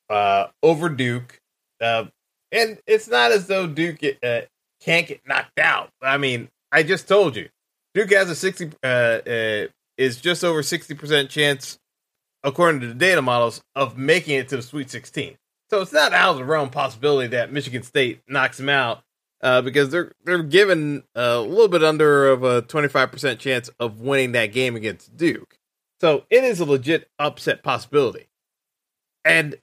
uh, 0.08 0.46
over 0.62 0.88
Duke, 0.88 1.40
uh, 1.80 2.04
and 2.52 2.78
it's 2.86 3.08
not 3.08 3.32
as 3.32 3.46
though 3.46 3.66
Duke 3.66 3.98
uh, 4.22 4.42
can't 4.80 5.06
get 5.06 5.20
knocked 5.26 5.58
out. 5.58 5.90
I 6.00 6.18
mean, 6.18 6.48
I 6.70 6.82
just 6.82 7.08
told 7.08 7.36
you, 7.36 7.48
Duke 7.94 8.12
has 8.12 8.30
a 8.30 8.36
sixty 8.36 8.70
uh, 8.82 8.86
uh, 9.26 9.66
is 9.98 10.20
just 10.20 10.44
over 10.44 10.62
sixty 10.62 10.94
percent 10.94 11.30
chance, 11.30 11.78
according 12.42 12.80
to 12.82 12.86
the 12.86 12.94
data 12.94 13.22
models, 13.22 13.62
of 13.74 13.98
making 13.98 14.36
it 14.36 14.48
to 14.50 14.56
the 14.56 14.62
Sweet 14.62 14.90
Sixteen. 14.90 15.36
So 15.70 15.80
it's 15.80 15.92
not 15.92 16.12
out 16.12 16.32
of 16.32 16.36
the 16.38 16.44
realm 16.44 16.70
possibility 16.70 17.28
that 17.28 17.52
Michigan 17.52 17.82
State 17.82 18.20
knocks 18.28 18.58
them 18.58 18.68
out 18.68 19.02
uh, 19.42 19.62
because 19.62 19.90
they're 19.90 20.12
they're 20.24 20.42
given 20.42 21.02
a 21.14 21.38
little 21.38 21.68
bit 21.68 21.82
under 21.82 22.28
of 22.28 22.44
a 22.44 22.62
twenty 22.62 22.88
five 22.88 23.10
percent 23.10 23.40
chance 23.40 23.70
of 23.80 24.00
winning 24.00 24.32
that 24.32 24.52
game 24.52 24.76
against 24.76 25.16
Duke. 25.16 25.58
So 26.00 26.24
it 26.30 26.44
is 26.44 26.60
a 26.60 26.64
legit 26.64 27.08
upset 27.18 27.62
possibility, 27.62 28.26
and 29.24 29.56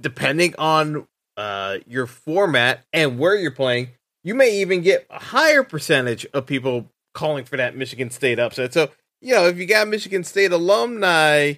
depending 0.00 0.54
on 0.58 1.06
uh, 1.36 1.78
your 1.86 2.06
format 2.06 2.84
and 2.92 3.18
where 3.18 3.36
you're 3.36 3.50
playing, 3.50 3.90
you 4.22 4.34
may 4.34 4.60
even 4.60 4.82
get 4.82 5.06
a 5.10 5.18
higher 5.18 5.62
percentage 5.62 6.26
of 6.34 6.46
people 6.46 6.90
calling 7.14 7.44
for 7.44 7.56
that 7.56 7.76
Michigan 7.76 8.10
State 8.10 8.38
upset. 8.38 8.72
So, 8.72 8.90
you 9.20 9.34
know, 9.34 9.46
if 9.46 9.56
you 9.56 9.66
got 9.66 9.88
Michigan 9.88 10.24
State 10.24 10.52
alumni 10.52 11.54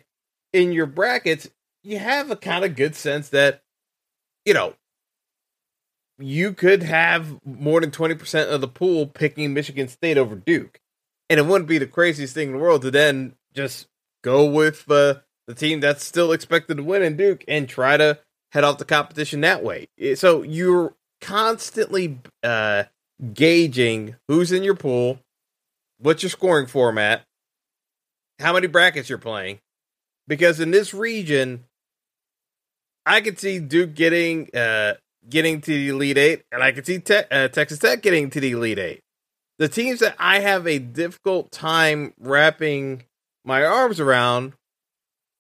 in 0.53 0.73
your 0.73 0.87
brackets, 0.87 1.51
you 1.83 1.99
have 1.99 2.31
a 2.31 2.37
kind 2.37 2.65
of 2.65 2.77
good 2.77 2.95
sense 2.95 3.29
that, 3.31 3.63
you 4.45 4.55
know, 4.55 4.75
you 6.19 6.53
could 6.53 6.83
have 6.83 7.39
more 7.45 7.81
than 7.81 7.91
20% 7.91 8.49
of 8.49 8.61
the 8.61 8.69
pool 8.69 9.07
picking 9.07 9.53
Michigan 9.53 9.89
State 9.89 10.19
over 10.19 10.35
Duke. 10.35 10.81
And 11.29 11.41
it 11.41 11.47
wouldn't 11.47 11.69
be 11.69 11.79
the 11.79 11.87
craziest 11.87 12.35
thing 12.35 12.49
in 12.49 12.55
the 12.55 12.61
world 12.61 12.83
to 12.83 12.91
then 12.91 13.35
just 13.55 13.89
go 14.23 14.45
with 14.45 14.91
uh, 14.91 15.17
the 15.47 15.55
team 15.55 15.81
that's 15.81 16.05
still 16.05 16.33
expected 16.33 16.77
to 16.77 16.83
win 16.83 17.03
in 17.03 17.17
Duke 17.17 17.45
and 17.49 17.69
try 17.69 17.97
to 17.97 18.19
head 18.53 18.65
off 18.65 18.79
the 18.79 18.85
competition 18.85 19.41
that 19.41 19.65
way. 19.65 19.89
So 20.15 20.43
you're 20.43 20.95
constantly 21.21 22.19
uh, 22.43 22.85
gauging 23.33 24.17
who's 24.29 24.53
in 24.53 24.63
your 24.63 24.75
pool, 24.75 25.19
what's 25.99 26.23
your 26.23 26.31
scoring 26.31 26.67
format, 26.67 27.23
how 28.39 28.53
many 28.53 28.67
brackets 28.67 29.09
you're 29.09 29.19
playing, 29.19 29.61
because 30.29 30.61
in 30.61 30.71
this 30.71 30.93
region, 30.93 31.65
I 33.05 33.21
could 33.21 33.39
see 33.39 33.59
Duke 33.59 33.95
getting 33.95 34.55
uh, 34.55 34.95
getting 35.29 35.61
to 35.63 35.71
the 35.71 35.89
Elite 35.89 36.19
Eight, 36.19 36.43
and 36.53 36.63
I 36.63 36.73
could 36.73 36.87
see 36.87 36.99
te- 36.99 37.25
uh, 37.31 37.49
Texas 37.49 37.79
Tech 37.79 38.03
getting 38.03 38.31
to 38.31 38.41
the 38.41 38.53
Elite 38.53 38.79
Eight. 38.79 39.01
The 39.59 39.69
teams 39.69 40.01
that 40.01 40.17
I 40.19 40.41
have 40.41 40.67
a 40.67 40.79
difficult 40.79 41.51
time 41.53 42.15
wrapping 42.19 43.05
my 43.45 43.65
arms 43.65 44.01
around 44.01 44.55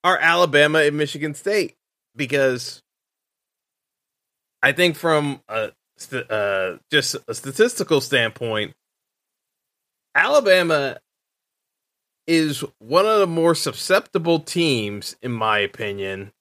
are 0.05 0.18
Alabama 0.18 0.81
and 0.81 0.96
Michigan 0.96 1.35
State 1.35 1.75
because 2.16 2.83
I 4.62 4.72
think 4.72 4.96
from 4.96 5.40
a 5.48 5.72
uh, 6.31 6.77
just 6.90 7.16
a 7.29 7.35
statistical 7.35 8.01
standpoint, 8.01 8.75
Alabama 10.14 10.98
is 12.27 12.64
one 12.79 13.07
of 13.07 13.20
the 13.20 13.27
more 13.27 13.55
susceptible 13.55 14.40
teams, 14.40 15.16
in 15.22 15.33
my 15.33 15.59
opinion, 15.59 16.33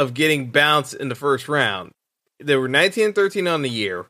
of 0.00 0.14
getting 0.14 0.50
bounced 0.50 0.94
in 0.94 1.10
the 1.10 1.14
first 1.14 1.46
round. 1.46 1.92
They 2.42 2.56
were 2.56 2.68
19 2.68 3.04
and 3.04 3.14
13 3.14 3.46
on 3.46 3.60
the 3.60 3.68
year. 3.68 4.06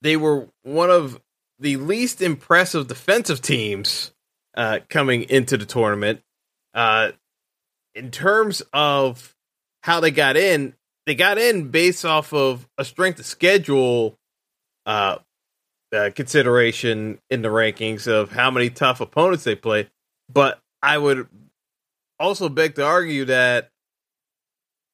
They 0.00 0.16
were 0.16 0.48
one 0.62 0.88
of 0.88 1.20
the 1.58 1.76
least 1.76 2.22
impressive 2.22 2.88
defensive 2.88 3.42
teams 3.42 4.12
uh, 4.56 4.78
coming 4.88 5.24
into 5.24 5.58
the 5.58 5.66
tournament. 5.66 6.22
Uh, 6.72 7.12
in 7.94 8.10
terms 8.10 8.62
of 8.72 9.34
how 9.82 10.00
they 10.00 10.10
got 10.10 10.38
in, 10.38 10.72
they 11.04 11.14
got 11.14 11.36
in 11.36 11.68
based 11.68 12.06
off 12.06 12.32
of 12.32 12.66
a 12.78 12.84
strength 12.84 13.18
of 13.18 13.26
schedule 13.26 14.18
uh, 14.86 15.18
uh, 15.94 16.08
consideration 16.14 17.18
in 17.28 17.42
the 17.42 17.48
rankings 17.48 18.08
of 18.08 18.32
how 18.32 18.50
many 18.50 18.70
tough 18.70 19.02
opponents 19.02 19.44
they 19.44 19.56
play. 19.56 19.90
But 20.32 20.58
I 20.82 20.96
would 20.96 21.28
also 22.18 22.48
beg 22.48 22.76
to 22.76 22.84
argue 22.86 23.26
that 23.26 23.68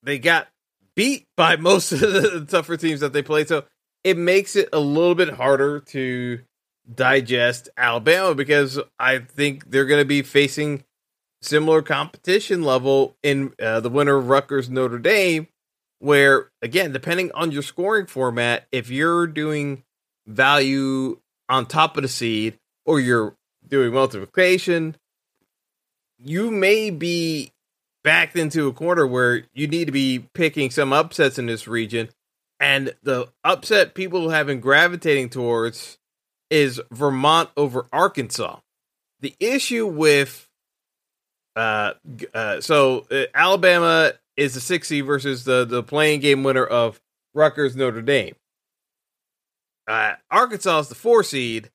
they 0.03 0.19
got 0.19 0.49
beat 0.95 1.27
by 1.37 1.57
most 1.57 1.93
of 1.93 2.01
the 2.01 2.47
tougher 2.51 2.77
teams 2.77 3.01
that 3.01 3.13
they 3.13 3.23
played. 3.23 3.49
So 3.49 3.65
it 4.05 4.17
makes 4.17 4.57
it 4.57 4.69
a 4.73 4.81
little 4.81 5.15
bit 5.15 5.31
harder 5.31 5.81
to 5.81 6.41
digest 6.93 7.69
Alabama 7.77 8.35
because 8.35 8.79
I 8.99 9.19
think 9.19 9.71
they're 9.71 9.87
going 9.87 10.01
to 10.01 10.07
be 10.07 10.23
facing 10.23 10.85
similar 11.41 11.83
competition 11.83 12.63
level 12.63 13.17
in 13.23 13.53
uh, 13.61 13.81
the 13.81 13.91
winner 13.91 14.17
of 14.17 14.29
Rutgers 14.29 14.69
Notre 14.69 14.99
Dame, 14.99 15.49
where 15.99 16.51
again, 16.61 16.93
depending 16.93 17.31
on 17.33 17.53
your 17.53 17.63
scoring 17.63 18.07
format, 18.07 18.67
if 18.73 18.91
you're 18.91 19.27
doing 19.27 19.83
value 20.27 21.19
on 21.49 21.67
top 21.67 21.97
of 21.97 22.03
the 22.03 22.09
seed 22.09 22.59
or 22.87 23.01
you're 23.01 23.35
doing 23.67 23.93
multiplication, 23.93 24.97
you 26.19 26.51
may 26.51 26.91
be 26.91 27.53
backed 28.05 28.37
into 28.37 28.69
a 28.69 28.73
corner 28.73 29.07
where 29.07 29.45
you 29.53 29.67
need 29.67 29.87
to 29.87 29.93
be 29.93 30.27
picking 30.35 30.71
some 30.71 30.93
upsets 30.93 31.39
in 31.39 31.47
this 31.47 31.69
region. 31.69 32.09
And 32.61 32.95
the 33.03 33.29
upset 33.45 33.95
people 33.95 34.31
have 34.31 34.47
been 34.47 34.61
gravitating 34.61 35.31
towards 35.31 35.99
is 36.51 36.81
Vermont 36.91 37.51
over 37.57 37.87
Arkansas. 37.93 38.59
The 39.21 39.35
issue 39.41 39.87
with 39.87 40.49
uh, 41.55 41.93
uh 42.33 42.61
so 42.61 43.07
uh, 43.11 43.25
Alabama 43.35 44.13
is 44.37 44.55
the 44.55 44.61
six 44.61 44.89
seed 44.89 45.05
versus 45.05 45.45
the 45.45 45.65
the 45.65 45.83
playing 45.83 46.21
game 46.21 46.43
winner 46.43 46.65
of 46.65 47.01
Rutgers 47.35 47.77
Notre 47.77 48.03
Dame. 48.03 48.35
Uh, 49.89 50.15
Arkansas 50.31 50.81
is 50.81 50.89
the 50.89 50.95
four 50.95 51.23
seed. 51.23 51.71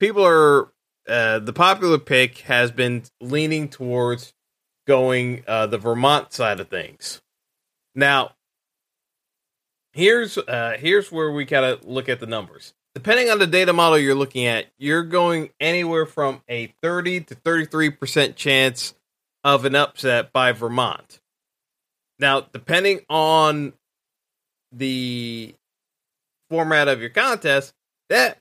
People 0.00 0.24
are 0.24 0.72
uh, 1.08 1.38
the 1.38 1.52
popular 1.52 1.98
pick 1.98 2.38
has 2.38 2.70
been 2.70 3.02
leaning 3.20 3.68
towards 3.68 4.32
going 4.86 5.44
uh, 5.46 5.66
the 5.66 5.78
Vermont 5.78 6.32
side 6.32 6.60
of 6.60 6.68
things. 6.68 7.20
Now, 7.94 8.32
here's 9.92 10.38
uh, 10.38 10.76
here's 10.78 11.12
where 11.12 11.30
we 11.30 11.46
kind 11.46 11.64
of 11.64 11.84
look 11.84 12.08
at 12.08 12.20
the 12.20 12.26
numbers. 12.26 12.74
Depending 12.94 13.30
on 13.30 13.38
the 13.38 13.46
data 13.46 13.72
model 13.72 13.98
you're 13.98 14.14
looking 14.14 14.44
at, 14.44 14.66
you're 14.78 15.02
going 15.02 15.50
anywhere 15.60 16.04
from 16.04 16.42
a 16.48 16.74
30 16.82 17.20
to 17.22 17.34
33 17.34 17.90
percent 17.90 18.36
chance 18.36 18.94
of 19.44 19.64
an 19.64 19.74
upset 19.74 20.32
by 20.32 20.52
Vermont. 20.52 21.20
Now, 22.18 22.40
depending 22.40 23.00
on 23.08 23.72
the 24.70 25.54
format 26.50 26.88
of 26.88 27.00
your 27.00 27.10
contest, 27.10 27.74
that 28.08 28.38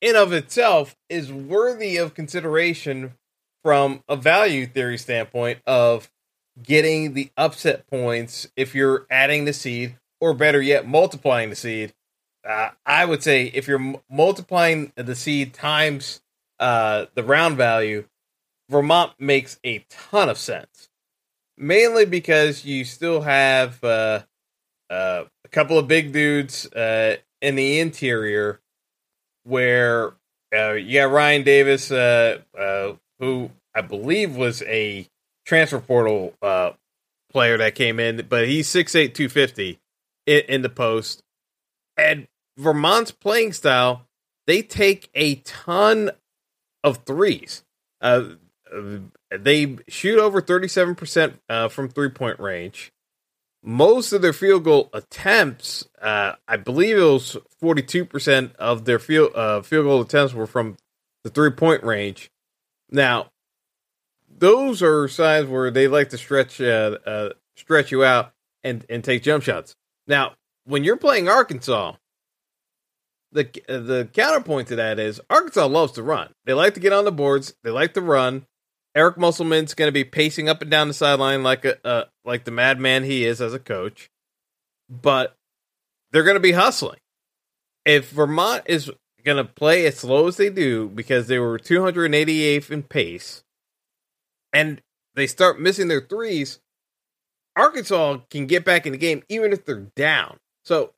in 0.00 0.16
of 0.16 0.32
itself 0.32 0.96
is 1.08 1.32
worthy 1.32 1.96
of 1.96 2.14
consideration 2.14 3.14
from 3.62 4.02
a 4.08 4.16
value 4.16 4.66
theory 4.66 4.98
standpoint 4.98 5.60
of 5.66 6.10
getting 6.62 7.14
the 7.14 7.30
upset 7.36 7.86
points 7.86 8.48
if 8.56 8.74
you're 8.74 9.06
adding 9.10 9.44
the 9.44 9.52
seed 9.52 9.96
or 10.20 10.34
better 10.34 10.60
yet 10.60 10.86
multiplying 10.86 11.50
the 11.50 11.56
seed. 11.56 11.94
Uh, 12.46 12.70
i 12.84 13.04
would 13.04 13.22
say 13.22 13.44
if 13.54 13.68
you're 13.68 13.78
m- 13.78 13.96
multiplying 14.10 14.92
the 14.96 15.14
seed 15.14 15.54
times 15.54 16.20
uh, 16.58 17.06
the 17.14 17.22
round 17.22 17.56
value 17.56 18.04
vermont 18.68 19.12
makes 19.18 19.60
a 19.64 19.84
ton 19.90 20.28
of 20.28 20.38
sense. 20.38 20.88
Mainly 21.56 22.04
because 22.04 22.64
you 22.64 22.84
still 22.84 23.20
have 23.20 23.82
uh, 23.84 24.22
uh 24.90 25.24
a 25.44 25.48
couple 25.50 25.78
of 25.78 25.86
big 25.86 26.12
dudes 26.12 26.66
uh, 26.72 27.16
in 27.40 27.54
the 27.54 27.78
interior 27.78 28.60
where 29.44 30.14
uh, 30.54 30.72
you 30.72 31.00
got 31.00 31.10
Ryan 31.10 31.42
Davis, 31.42 31.90
who 33.22 33.50
I 33.74 33.80
believe 33.80 34.36
was 34.36 34.62
a 34.62 35.06
transfer 35.46 35.80
portal 35.80 36.34
uh, 36.42 36.72
player 37.30 37.56
that 37.56 37.74
came 37.74 37.98
in, 37.98 38.26
but 38.28 38.46
he's 38.46 38.68
6'8", 38.68 39.14
250 39.14 39.78
in, 40.26 40.42
in 40.48 40.62
the 40.62 40.68
post. 40.68 41.22
And 41.96 42.26
Vermont's 42.58 43.12
playing 43.12 43.54
style, 43.54 44.06
they 44.46 44.60
take 44.60 45.08
a 45.14 45.36
ton 45.36 46.10
of 46.84 46.98
threes. 47.06 47.62
Uh, 48.00 48.24
they 49.30 49.78
shoot 49.88 50.18
over 50.18 50.42
37% 50.42 51.34
uh, 51.48 51.68
from 51.68 51.88
three 51.88 52.10
point 52.10 52.40
range 52.40 52.92
most 53.62 54.12
of 54.12 54.22
their 54.22 54.32
field 54.32 54.64
goal 54.64 54.90
attempts, 54.92 55.88
uh, 56.00 56.32
I 56.48 56.56
believe 56.56 56.98
it 56.98 57.02
was 57.02 57.36
42% 57.62 58.54
of 58.56 58.84
their 58.84 58.98
field 58.98 59.32
uh, 59.34 59.62
field 59.62 59.84
goal 59.84 60.00
attempts 60.00 60.34
were 60.34 60.46
from 60.46 60.76
the 61.22 61.30
three 61.30 61.50
point 61.50 61.84
range. 61.84 62.30
Now, 62.92 63.30
those 64.28 64.82
are 64.82 65.08
signs 65.08 65.48
where 65.48 65.70
they 65.70 65.88
like 65.88 66.10
to 66.10 66.18
stretch 66.18 66.60
uh, 66.60 66.98
uh, 67.06 67.30
stretch 67.56 67.90
you 67.90 68.04
out 68.04 68.32
and 68.62 68.84
and 68.88 69.02
take 69.02 69.22
jump 69.22 69.42
shots. 69.42 69.74
Now, 70.06 70.34
when 70.64 70.84
you're 70.84 70.96
playing 70.96 71.28
Arkansas, 71.28 71.94
the 73.32 73.44
the 73.66 74.08
counterpoint 74.12 74.68
to 74.68 74.76
that 74.76 74.98
is 74.98 75.20
Arkansas 75.30 75.66
loves 75.66 75.92
to 75.92 76.02
run. 76.02 76.32
They 76.44 76.52
like 76.52 76.74
to 76.74 76.80
get 76.80 76.92
on 76.92 77.04
the 77.04 77.12
boards. 77.12 77.54
They 77.64 77.70
like 77.70 77.94
to 77.94 78.02
run. 78.02 78.46
Eric 78.94 79.16
Musselman's 79.16 79.72
going 79.72 79.88
to 79.88 79.92
be 79.92 80.04
pacing 80.04 80.50
up 80.50 80.60
and 80.60 80.70
down 80.70 80.88
the 80.88 80.94
sideline 80.94 81.42
like 81.42 81.64
a 81.64 81.86
uh, 81.86 82.04
like 82.26 82.44
the 82.44 82.50
madman 82.50 83.04
he 83.04 83.24
is 83.24 83.40
as 83.40 83.54
a 83.54 83.58
coach, 83.58 84.10
but 84.90 85.34
they're 86.10 86.24
going 86.24 86.36
to 86.36 86.40
be 86.40 86.52
hustling. 86.52 86.98
If 87.86 88.10
Vermont 88.10 88.64
is 88.66 88.90
going 89.24 89.44
to 89.44 89.52
play 89.52 89.86
as 89.86 89.98
slow 89.98 90.28
as 90.28 90.36
they 90.36 90.50
do 90.50 90.88
because 90.88 91.26
they 91.26 91.38
were 91.38 91.58
288th 91.58 92.70
in 92.70 92.82
pace, 92.82 93.42
and 94.52 94.82
they 95.14 95.26
start 95.26 95.60
missing 95.60 95.88
their 95.88 96.00
threes, 96.00 96.60
Arkansas 97.56 98.18
can 98.30 98.46
get 98.46 98.64
back 98.64 98.86
in 98.86 98.92
the 98.92 98.98
game 98.98 99.22
even 99.28 99.52
if 99.52 99.64
they're 99.64 99.88
down. 99.96 100.38
So 100.64 100.92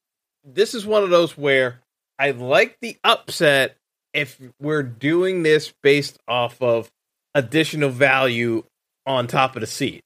this 0.45 0.75
is 0.75 0.87
one 0.87 1.03
of 1.03 1.11
those 1.11 1.37
where 1.37 1.81
I 2.19 2.31
like 2.31 2.79
the 2.81 2.97
upset 3.03 3.77
if 4.13 4.41
we're 4.61 4.83
doing 4.83 5.43
this 5.43 5.73
based 5.83 6.19
off 6.29 6.63
of 6.63 6.91
additional 7.35 7.91
value 7.91 8.63
on 9.07 9.27
top 9.27 9.57
of 9.57 9.61
the 9.61 9.67
seed. 9.67 10.03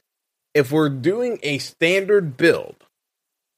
If 0.54 0.72
we're 0.72 0.88
doing 0.88 1.38
a 1.42 1.58
standard 1.58 2.36
build 2.36 2.76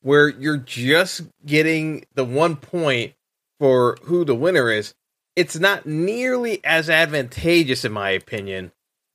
where 0.02 0.28
you're 0.28 0.56
just 0.56 1.22
getting 1.46 2.04
the 2.14 2.24
one 2.24 2.56
point 2.56 3.14
for 3.60 3.98
who 4.04 4.24
the 4.24 4.34
winner 4.34 4.70
is, 4.70 4.94
it's 5.36 5.58
not 5.58 5.86
nearly 5.86 6.64
as 6.64 6.90
advantageous, 6.90 7.84
in 7.84 7.92
my 7.92 8.10
opinion, 8.10 8.72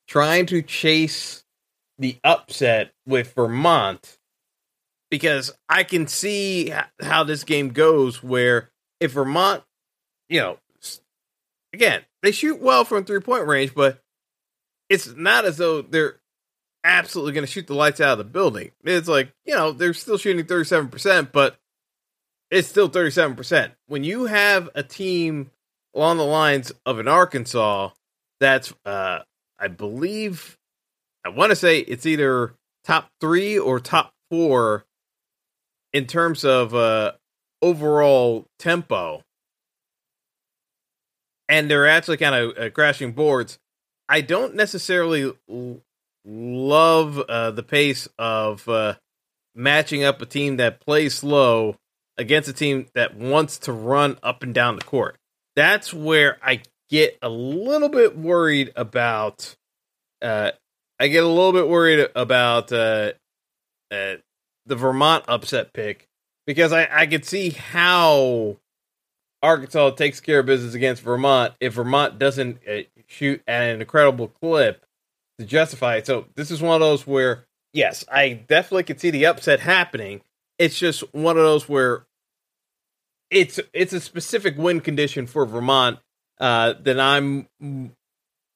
trying 0.07 0.45
to 0.45 0.61
chase 0.61 1.43
the 1.97 2.17
upset 2.23 2.93
with 3.05 3.33
Vermont 3.33 4.17
because 5.09 5.51
I 5.67 5.83
can 5.83 6.07
see 6.07 6.73
how 7.01 7.23
this 7.23 7.43
game 7.43 7.69
goes. 7.69 8.23
Where 8.23 8.71
if 8.99 9.11
Vermont, 9.13 9.63
you 10.29 10.39
know, 10.39 10.57
again, 11.73 12.03
they 12.21 12.31
shoot 12.31 12.61
well 12.61 12.85
from 12.85 13.03
three 13.03 13.19
point 13.19 13.47
range, 13.47 13.73
but 13.73 14.01
it's 14.89 15.13
not 15.15 15.45
as 15.45 15.57
though 15.57 15.81
they're 15.81 16.19
absolutely 16.83 17.33
going 17.33 17.45
to 17.45 17.51
shoot 17.51 17.65
the 17.65 17.73
lights 17.73 17.99
out 17.99 18.13
of 18.13 18.17
the 18.19 18.23
building. 18.23 18.71
It's 18.83 19.07
like, 19.07 19.33
you 19.43 19.55
know, 19.55 19.71
they're 19.71 19.93
still 19.93 20.17
shooting 20.17 20.45
37%, 20.45 21.31
but 21.31 21.57
it's 22.55 22.67
still 22.67 22.89
37%. 22.89 23.71
When 23.87 24.03
you 24.03 24.25
have 24.25 24.69
a 24.75 24.83
team 24.83 25.51
along 25.93 26.17
the 26.17 26.23
lines 26.23 26.71
of 26.85 26.99
an 26.99 27.07
Arkansas 27.07 27.89
that's, 28.39 28.73
uh, 28.85 29.19
I 29.59 29.67
believe, 29.67 30.57
I 31.25 31.29
want 31.29 31.49
to 31.51 31.55
say 31.55 31.79
it's 31.79 32.05
either 32.05 32.53
top 32.83 33.09
three 33.19 33.57
or 33.59 33.79
top 33.79 34.13
four 34.29 34.85
in 35.91 36.05
terms 36.07 36.45
of 36.45 36.73
uh, 36.73 37.13
overall 37.61 38.45
tempo. 38.57 39.21
And 41.49 41.69
they're 41.69 41.87
actually 41.87 42.17
kind 42.17 42.35
of 42.35 42.57
uh, 42.57 42.69
crashing 42.69 43.11
boards. 43.11 43.59
I 44.07 44.21
don't 44.21 44.55
necessarily 44.55 45.33
love 46.25 47.19
uh, 47.19 47.51
the 47.51 47.63
pace 47.63 48.07
of 48.17 48.67
uh, 48.69 48.95
matching 49.53 50.03
up 50.03 50.21
a 50.21 50.25
team 50.25 50.57
that 50.57 50.79
plays 50.79 51.15
slow 51.15 51.75
against 52.17 52.49
a 52.49 52.53
team 52.53 52.87
that 52.95 53.15
wants 53.15 53.59
to 53.59 53.73
run 53.73 54.17
up 54.23 54.43
and 54.43 54.53
down 54.53 54.75
the 54.75 54.85
court. 54.85 55.17
That's 55.55 55.93
where 55.93 56.37
I 56.43 56.61
get 56.89 57.17
a 57.21 57.29
little 57.29 57.89
bit 57.89 58.17
worried 58.17 58.71
about. 58.75 59.55
Uh, 60.21 60.51
I 60.99 61.07
get 61.07 61.23
a 61.23 61.27
little 61.27 61.53
bit 61.53 61.67
worried 61.67 62.09
about 62.15 62.71
uh, 62.71 63.11
uh, 63.91 64.15
the 64.65 64.75
Vermont 64.75 65.25
upset 65.27 65.73
pick 65.73 66.07
because 66.47 66.71
I, 66.71 66.87
I 66.91 67.05
could 67.05 67.25
see 67.25 67.49
how 67.49 68.57
Arkansas 69.41 69.91
takes 69.91 70.19
care 70.19 70.39
of 70.39 70.45
business 70.45 70.73
against 70.73 71.03
Vermont 71.03 71.53
if 71.59 71.73
Vermont 71.73 72.17
doesn't 72.17 72.59
uh, 72.67 72.81
shoot 73.07 73.41
at 73.47 73.63
an 73.63 73.81
incredible 73.81 74.27
clip 74.27 74.85
to 75.39 75.45
justify 75.45 75.97
it. 75.97 76.07
So 76.07 76.25
this 76.35 76.51
is 76.51 76.61
one 76.61 76.75
of 76.75 76.81
those 76.81 77.05
where, 77.05 77.45
yes, 77.73 78.05
I 78.11 78.29
definitely 78.33 78.83
could 78.83 78.99
see 78.99 79.11
the 79.11 79.25
upset 79.25 79.59
happening. 79.59 80.21
It's 80.57 80.77
just 80.77 81.01
one 81.13 81.37
of 81.37 81.43
those 81.43 81.67
where 81.67 82.05
it's 83.29 83.59
it's 83.73 83.93
a 83.93 83.99
specific 83.99 84.57
win 84.57 84.81
condition 84.81 85.27
for 85.27 85.45
Vermont 85.45 85.99
uh, 86.39 86.73
that 86.83 86.99
I'm 86.99 87.47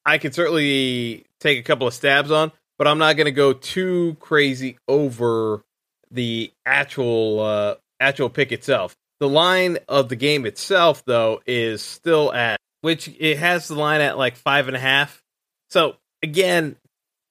I 0.06 0.18
could 0.18 0.34
certainly 0.34 1.26
take 1.40 1.60
a 1.60 1.64
couple 1.64 1.88
of 1.88 1.94
stabs 1.94 2.32
on, 2.32 2.52
but 2.78 2.88
I'm 2.88 2.98
not 2.98 3.16
going 3.16 3.26
to 3.26 3.32
go 3.32 3.54
too 3.54 4.18
crazy 4.20 4.78
over 4.88 5.64
the 6.12 6.52
actual 6.66 7.42
uh, 7.42 7.76
actual 8.00 8.30
pick 8.30 8.52
itself. 8.52 8.96
The 9.20 9.30
line 9.30 9.78
of 9.90 10.08
the 10.10 10.16
game 10.16 10.46
itself, 10.46 11.04
though, 11.06 11.42
is 11.46 11.82
still 11.82 12.34
at 12.34 12.58
which 12.82 13.10
it 13.20 13.38
has 13.38 13.68
the 13.68 13.76
line 13.76 14.02
at 14.02 14.18
like 14.18 14.36
five 14.36 14.68
and 14.68 14.78
a 14.78 14.80
half. 14.80 15.22
So 15.70 15.98
again, 16.24 16.78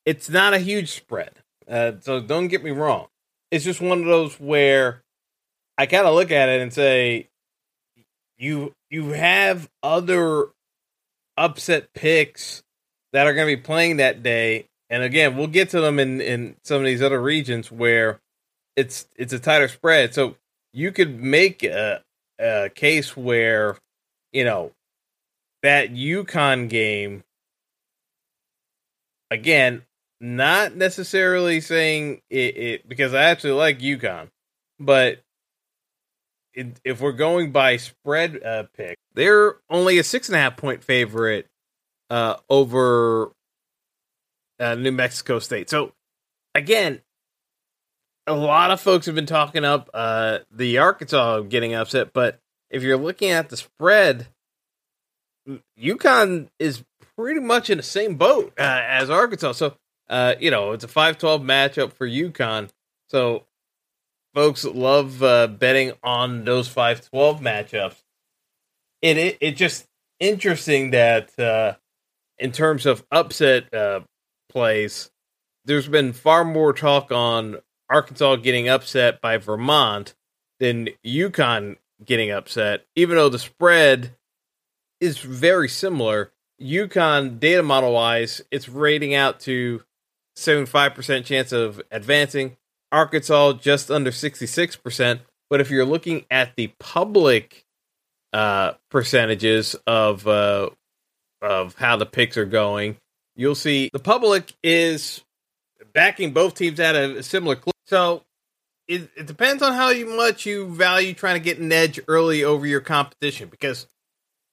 it's 0.05 0.29
not 0.29 0.55
a 0.55 0.59
huge 0.59 0.93
spread. 0.93 1.33
Uh, 1.67 1.93
so 2.01 2.21
don't 2.21 2.49
get 2.49 2.63
me 2.63 2.71
wrong. 2.71 3.09
It's 3.51 3.65
just 3.65 3.81
one 3.81 4.01
of 4.01 4.07
those 4.07 4.39
where 4.39 5.03
I 5.77 5.87
kind 5.87 6.07
of 6.07 6.15
look 6.15 6.31
at 6.31 6.49
it 6.49 6.61
and 6.61 6.73
say, 6.73 7.29
you 8.37 8.75
you 8.91 9.11
have 9.11 9.69
other 9.83 10.49
upset 11.37 11.93
picks 11.95 12.63
that 13.13 13.27
are 13.27 13.35
going 13.35 13.49
to 13.49 13.57
be 13.57 13.63
playing 13.63 13.97
that 13.97 14.23
day, 14.23 14.67
and 14.91 15.03
again, 15.03 15.37
we'll 15.37 15.47
get 15.47 15.71
to 15.71 15.81
them 15.81 15.99
in 15.99 16.21
in 16.21 16.57
some 16.65 16.79
of 16.79 16.85
these 16.85 17.03
other 17.03 17.21
regions 17.21 17.71
where 17.73 18.21
it's 18.77 19.09
it's 19.17 19.33
a 19.33 19.39
tighter 19.39 19.69
spread. 19.69 20.15
So 20.15 20.37
you 20.73 20.93
could 20.93 21.21
make 21.21 21.65
a, 21.65 22.03
a 22.39 22.71
case 22.75 23.17
where 23.17 23.77
you 24.33 24.45
know 24.45 24.73
that 25.63 25.93
UConn 25.93 26.69
game 26.69 27.25
again 29.31 29.83
not 30.21 30.75
necessarily 30.75 31.61
saying 31.61 32.21
it, 32.31 32.57
it, 32.57 32.89
because 32.89 33.15
I 33.15 33.25
actually 33.25 33.53
like 33.53 33.79
UConn, 33.79 34.29
but 34.81 35.21
it, 36.55 36.81
if 36.85 37.01
we're 37.01 37.13
going 37.13 37.53
by 37.53 37.77
spread 37.77 38.43
uh, 38.43 38.65
pick, 38.77 38.99
they're 39.15 39.57
only 39.71 39.99
a 39.99 40.05
six 40.05 40.29
and 40.29 40.37
a 40.37 40.41
half 40.41 40.57
point 40.57 40.83
favorite 40.83 41.47
uh, 42.11 42.37
over 42.49 43.33
uh, 44.59 44.75
New 44.75 44.93
Mexico 44.93 45.39
State. 45.39 45.71
So 45.71 45.93
again, 46.55 47.01
a 48.27 48.35
lot 48.35 48.71
of 48.71 48.81
folks 48.81 49.07
have 49.07 49.15
been 49.15 49.27
talking 49.27 49.65
up 49.65 49.89
uh, 49.95 50.39
the 50.51 50.79
Arkansas 50.79 51.41
getting 51.43 51.75
upset, 51.75 52.13
but 52.13 52.39
if 52.71 52.83
you're 52.83 52.99
looking 52.99 53.31
at 53.31 53.49
the 53.49 53.57
spread, 53.57 54.27
UConn 55.81 56.49
is 56.59 56.85
pretty 57.17 57.41
much 57.41 57.71
in 57.71 57.79
the 57.79 57.83
same 57.83 58.17
boat 58.17 58.53
uh, 58.59 58.83
as 58.87 59.09
Arkansas. 59.09 59.53
So 59.53 59.77
uh, 60.09 60.35
you 60.40 60.51
know, 60.51 60.73
it's 60.73 60.85
a 60.85 60.88
5-12 60.88 61.42
matchup 61.42 61.92
for 61.92 62.07
UConn. 62.09 62.71
So 63.09 63.44
folks 64.35 64.64
love 64.64 65.23
uh, 65.23 65.47
betting 65.49 65.92
on 66.03 66.44
those 66.44 66.68
5-12 66.68 67.40
matchups. 67.40 68.03
It, 69.01 69.16
it 69.16 69.38
it 69.40 69.57
just 69.57 69.87
interesting 70.18 70.90
that 70.90 71.38
uh, 71.38 71.75
in 72.38 72.53
terms 72.53 72.87
of 72.87 73.05
upset 73.12 73.73
uh, 73.73 74.01
plays, 74.49 75.11
there's 75.64 75.88
been 75.88 76.12
far 76.12 76.44
more 76.44 76.73
talk 76.73 77.12
on 77.12 77.59
Arkansas 77.90 78.37
getting 78.37 78.68
upset 78.68 79.21
by 79.21 79.37
Vermont 79.37 80.14
than 80.59 80.88
UConn 81.07 81.77
getting 82.05 82.31
upset, 82.31 82.87
even 82.97 83.16
though 83.16 83.29
the 83.29 83.38
spread 83.38 84.14
is 85.01 85.18
very 85.18 85.68
similar. 85.68 86.33
UConn 86.61 87.38
data 87.38 87.62
model 87.62 87.92
wise, 87.92 88.42
it's 88.51 88.68
rating 88.68 89.14
out 89.14 89.40
to 89.40 89.83
75% 90.38 91.24
chance 91.24 91.53
of 91.53 91.81
advancing. 91.90 92.57
Arkansas 92.90 93.55
just 93.55 93.90
under 93.90 94.11
66%. 94.11 95.20
But 95.51 95.61
if 95.61 95.70
you're 95.70 95.85
looking 95.85 96.24
at 96.31 96.57
the 96.57 96.68
public 96.79 97.64
uh, 98.33 98.72
percentages 98.90 99.74
of 99.87 100.27
uh, 100.27 100.70
of 101.40 101.74
how 101.77 101.96
the 101.96 102.07
picks 102.07 102.37
are 102.37 102.44
going, 102.44 102.98
you'll 103.37 103.55
see 103.55 103.90
the 103.92 103.98
public 103.98 104.53
is 104.62 105.22
backing 105.92 106.33
both 106.33 106.55
teams 106.55 106.81
at 106.81 106.94
a 106.94 107.22
similar 107.22 107.57
clip. 107.57 107.74
So 107.87 108.24
it, 108.87 109.11
it 109.16 109.27
depends 109.27 109.62
on 109.62 109.72
how 109.72 109.94
much 110.16 110.44
you 110.44 110.66
value 110.74 111.14
trying 111.14 111.37
to 111.37 111.40
get 111.40 111.59
an 111.59 111.72
edge 111.72 112.01
early 112.09 112.44
over 112.44 112.66
your 112.66 112.81
competition. 112.81 113.48
Because 113.48 113.87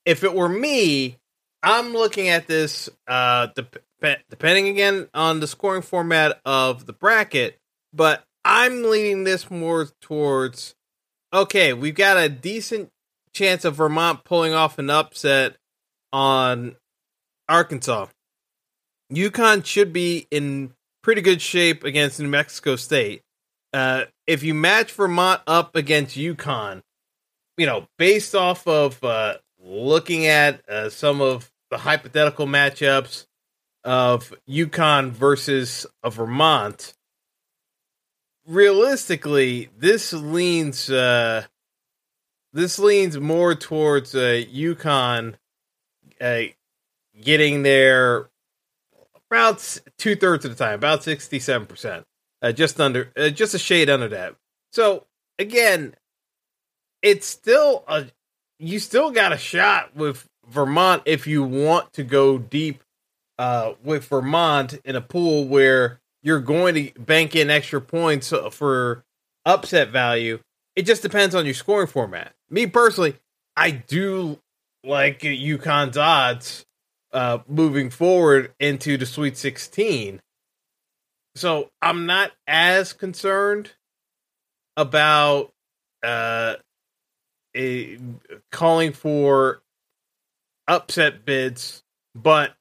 if 0.04 0.24
it 0.24 0.34
were 0.34 0.48
me, 0.48 1.18
I'm 1.62 1.92
looking 1.92 2.28
at 2.28 2.46
this 2.46 2.88
uh, 3.08 3.48
depending 4.00 4.68
again 4.68 5.08
on 5.14 5.40
the 5.40 5.46
scoring 5.46 5.82
format 5.82 6.40
of 6.44 6.86
the 6.86 6.92
bracket, 6.92 7.58
but 7.92 8.24
I'm 8.44 8.84
leaning 8.84 9.24
this 9.24 9.50
more 9.50 9.88
towards 10.00 10.74
okay, 11.32 11.72
we've 11.72 11.94
got 11.94 12.16
a 12.16 12.28
decent 12.28 12.90
chance 13.34 13.64
of 13.64 13.76
Vermont 13.76 14.24
pulling 14.24 14.54
off 14.54 14.78
an 14.78 14.88
upset 14.88 15.56
on 16.12 16.76
Arkansas. 17.48 18.06
UConn 19.12 19.64
should 19.64 19.92
be 19.92 20.26
in 20.30 20.72
pretty 21.02 21.20
good 21.20 21.42
shape 21.42 21.84
against 21.84 22.18
New 22.18 22.28
Mexico 22.28 22.76
State. 22.76 23.22
Uh, 23.72 24.04
if 24.26 24.42
you 24.42 24.54
match 24.54 24.92
Vermont 24.92 25.42
up 25.46 25.76
against 25.76 26.16
UConn, 26.16 26.82
you 27.58 27.66
know, 27.66 27.86
based 27.98 28.34
off 28.34 28.66
of 28.66 29.02
uh, 29.04 29.36
looking 29.62 30.26
at 30.26 30.68
uh, 30.68 30.88
some 30.88 31.20
of 31.20 31.50
the 31.70 31.78
hypothetical 31.78 32.46
matchups 32.46 33.25
of 33.86 34.34
UConn 34.48 35.12
versus 35.12 35.86
a 36.02 36.10
Vermont, 36.10 36.92
realistically, 38.44 39.70
this 39.78 40.12
leans 40.12 40.90
uh, 40.90 41.44
this 42.52 42.78
leans 42.78 43.18
more 43.18 43.54
towards 43.54 44.14
uh, 44.14 44.42
UConn 44.52 45.34
uh, 46.20 46.40
getting 47.22 47.62
there 47.62 48.28
about 49.30 49.78
two 49.98 50.16
thirds 50.16 50.44
of 50.44 50.50
the 50.56 50.62
time, 50.62 50.74
about 50.74 51.04
sixty 51.04 51.38
seven 51.38 51.66
percent, 51.66 52.04
uh, 52.42 52.50
just 52.50 52.80
under, 52.80 53.12
uh, 53.16 53.30
just 53.30 53.54
a 53.54 53.58
shade 53.58 53.88
under 53.88 54.08
that. 54.08 54.34
So 54.72 55.06
again, 55.38 55.94
it's 57.02 57.26
still 57.26 57.84
a 57.86 58.06
you 58.58 58.80
still 58.80 59.12
got 59.12 59.32
a 59.32 59.38
shot 59.38 59.94
with 59.94 60.28
Vermont 60.48 61.02
if 61.04 61.26
you 61.26 61.44
want 61.44 61.92
to 61.92 62.02
go 62.02 62.36
deep 62.38 62.82
uh, 63.38 63.72
with 63.82 64.06
Vermont 64.06 64.78
in 64.84 64.96
a 64.96 65.00
pool 65.00 65.46
where 65.46 66.00
you're 66.22 66.40
going 66.40 66.74
to 66.74 67.00
bank 67.00 67.36
in 67.36 67.50
extra 67.50 67.80
points 67.80 68.32
for 68.50 69.04
upset 69.44 69.90
value. 69.90 70.40
It 70.74 70.82
just 70.82 71.02
depends 71.02 71.34
on 71.34 71.44
your 71.44 71.54
scoring 71.54 71.86
format. 71.86 72.34
Me 72.50 72.66
personally, 72.66 73.16
I 73.56 73.70
do 73.70 74.38
like 74.84 75.20
UConn's 75.20 75.96
odds 75.96 76.64
uh, 77.12 77.38
moving 77.48 77.90
forward 77.90 78.52
into 78.60 78.96
the 78.96 79.06
Sweet 79.06 79.36
16. 79.36 80.20
So 81.34 81.70
I'm 81.82 82.06
not 82.06 82.32
as 82.46 82.92
concerned 82.92 83.70
about 84.76 85.52
uh, 86.02 86.56
a, 87.56 87.98
calling 88.50 88.92
for 88.92 89.62
upset 90.66 91.24
bids, 91.24 91.82
but 92.14 92.55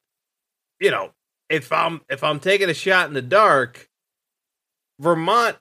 you 0.86 0.91
know, 0.91 1.10
if 1.50 1.71
I'm 1.71 2.02
if 2.10 2.24
I'm 2.24 2.39
taking 2.39 2.69
a 2.69 2.76
shot 2.76 3.08
in 3.08 3.15
the 3.15 3.21
dark, 3.24 3.89
Vermont 5.00 5.58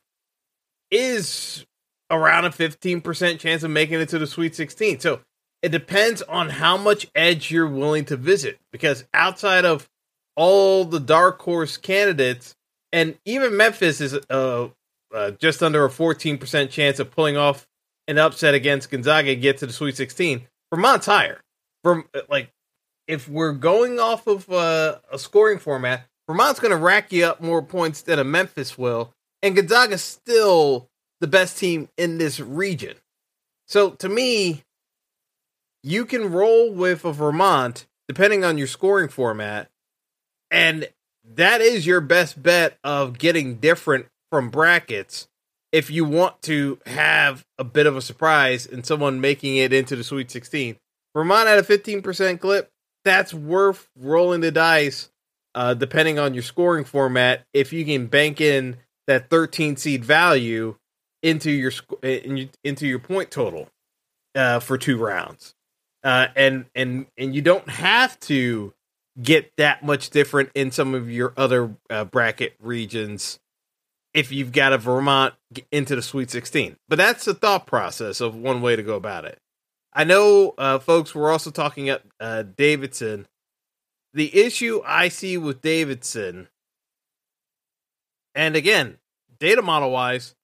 is 0.90 1.64
around 2.10 2.44
a 2.44 2.50
15% 2.50 3.38
chance 3.38 3.62
of 3.62 3.70
making 3.70 4.00
it 4.02 4.10
to 4.10 4.18
the 4.18 4.26
Sweet 4.26 4.54
16. 4.54 5.00
So 5.00 5.20
it 5.62 5.70
depends 5.70 6.20
on 6.20 6.50
how 6.50 6.76
much 6.76 7.06
edge 7.14 7.50
you're 7.50 7.66
willing 7.66 8.04
to 8.04 8.18
visit 8.18 8.58
because 8.70 9.04
outside 9.14 9.64
of 9.64 9.88
all 10.36 10.84
the 10.84 11.00
dark 11.00 11.40
horse 11.40 11.78
candidates, 11.78 12.54
and 12.92 13.16
even 13.24 13.56
Memphis 13.56 14.02
is 14.02 14.18
uh, 14.28 14.68
uh, 15.12 15.30
just 15.40 15.62
under 15.62 15.86
a 15.86 15.88
14% 15.88 16.68
chance 16.68 16.98
of 16.98 17.10
pulling 17.10 17.38
off 17.38 17.66
an 18.08 18.18
upset 18.18 18.52
against 18.52 18.90
Gonzaga 18.90 19.32
and 19.32 19.40
get 19.40 19.56
to 19.58 19.66
the 19.66 19.72
Sweet 19.72 19.96
16. 19.96 20.46
Vermont's 20.70 21.06
higher. 21.06 21.40
From 21.82 22.04
like 22.28 22.50
if 23.06 23.28
we're 23.28 23.52
going 23.52 23.98
off 23.98 24.26
of 24.26 24.50
uh, 24.50 24.98
a 25.12 25.18
scoring 25.18 25.58
format, 25.58 26.06
Vermont's 26.26 26.60
going 26.60 26.70
to 26.70 26.76
rack 26.76 27.12
you 27.12 27.26
up 27.26 27.40
more 27.40 27.62
points 27.62 28.02
than 28.02 28.18
a 28.18 28.24
Memphis 28.24 28.78
will, 28.78 29.12
and 29.42 29.54
Gonzaga's 29.54 30.02
still 30.02 30.88
the 31.20 31.26
best 31.26 31.58
team 31.58 31.88
in 31.96 32.18
this 32.18 32.40
region. 32.40 32.96
So 33.66 33.90
to 33.90 34.08
me, 34.08 34.62
you 35.82 36.06
can 36.06 36.32
roll 36.32 36.72
with 36.72 37.04
a 37.04 37.12
Vermont 37.12 37.86
depending 38.08 38.44
on 38.44 38.58
your 38.58 38.66
scoring 38.66 39.08
format, 39.08 39.70
and 40.50 40.88
that 41.24 41.60
is 41.60 41.86
your 41.86 42.00
best 42.00 42.42
bet 42.42 42.78
of 42.84 43.18
getting 43.18 43.56
different 43.56 44.06
from 44.30 44.50
brackets 44.50 45.28
if 45.72 45.90
you 45.90 46.04
want 46.04 46.40
to 46.42 46.78
have 46.86 47.44
a 47.58 47.64
bit 47.64 47.86
of 47.86 47.96
a 47.96 48.02
surprise 48.02 48.66
and 48.66 48.86
someone 48.86 49.20
making 49.20 49.56
it 49.56 49.72
into 49.72 49.96
the 49.96 50.04
Sweet 50.04 50.30
16. 50.30 50.76
Vermont 51.14 51.48
at 51.48 51.58
a 51.58 51.62
15% 51.62 52.40
clip, 52.40 52.70
that's 53.04 53.34
worth 53.34 53.88
rolling 53.96 54.40
the 54.40 54.50
dice, 54.50 55.10
uh, 55.54 55.74
depending 55.74 56.18
on 56.18 56.34
your 56.34 56.42
scoring 56.42 56.84
format. 56.84 57.44
If 57.52 57.72
you 57.72 57.84
can 57.84 58.06
bank 58.06 58.40
in 58.40 58.78
that 59.06 59.30
13 59.30 59.76
seed 59.76 60.04
value 60.04 60.76
into 61.22 61.50
your 61.50 61.72
into 62.02 62.86
your 62.86 62.98
point 62.98 63.30
total 63.30 63.68
uh, 64.34 64.60
for 64.60 64.76
two 64.78 64.96
rounds, 64.96 65.54
uh, 66.02 66.28
and 66.36 66.66
and 66.74 67.06
and 67.16 67.34
you 67.34 67.42
don't 67.42 67.68
have 67.68 68.18
to 68.20 68.74
get 69.20 69.52
that 69.56 69.84
much 69.84 70.10
different 70.10 70.50
in 70.54 70.70
some 70.70 70.94
of 70.94 71.10
your 71.10 71.32
other 71.36 71.76
uh, 71.88 72.04
bracket 72.04 72.54
regions 72.60 73.38
if 74.12 74.30
you've 74.30 74.52
got 74.52 74.72
a 74.72 74.78
Vermont 74.78 75.34
into 75.72 75.96
the 75.96 76.02
Sweet 76.02 76.30
16. 76.30 76.76
But 76.88 76.96
that's 76.96 77.24
the 77.24 77.34
thought 77.34 77.66
process 77.66 78.20
of 78.20 78.34
one 78.34 78.62
way 78.62 78.76
to 78.76 78.82
go 78.82 78.94
about 78.94 79.24
it. 79.24 79.38
I 79.94 80.04
know, 80.04 80.54
uh, 80.58 80.78
folks, 80.78 81.14
we're 81.14 81.30
also 81.30 81.50
talking 81.50 81.88
at 81.88 82.02
uh, 82.18 82.42
Davidson. 82.42 83.26
The 84.12 84.34
issue 84.36 84.80
I 84.84 85.08
see 85.08 85.38
with 85.38 85.60
Davidson, 85.60 86.48
and 88.34 88.56
again, 88.56 88.98
data 89.38 89.62
model 89.62 89.90
wise, 89.90 90.34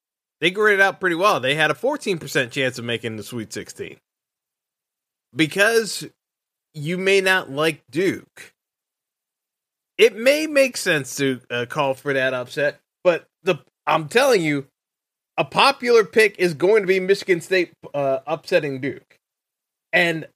they 0.40 0.50
graded 0.50 0.80
out 0.80 1.00
pretty 1.00 1.16
well. 1.16 1.40
They 1.40 1.54
had 1.54 1.70
a 1.70 1.74
14% 1.74 2.50
chance 2.50 2.78
of 2.78 2.84
making 2.84 3.16
the 3.16 3.22
Sweet 3.22 3.52
16. 3.52 3.96
Because 5.34 6.08
you 6.74 6.98
may 6.98 7.20
not 7.20 7.50
like 7.50 7.82
Duke, 7.90 8.52
it 9.98 10.16
may 10.16 10.46
make 10.46 10.76
sense 10.76 11.16
to 11.16 11.40
uh, 11.50 11.66
call 11.68 11.94
for 11.94 12.12
that 12.14 12.34
upset, 12.34 12.80
but 13.04 13.26
the 13.42 13.56
I'm 13.86 14.08
telling 14.08 14.42
you, 14.42 14.66
a 15.36 15.44
popular 15.44 16.04
pick 16.04 16.38
is 16.38 16.54
going 16.54 16.82
to 16.82 16.86
be 16.86 17.00
Michigan 17.00 17.40
State 17.40 17.72
uh, 17.92 18.20
upsetting 18.26 18.80
Duke, 18.80 19.18
and 19.92 20.28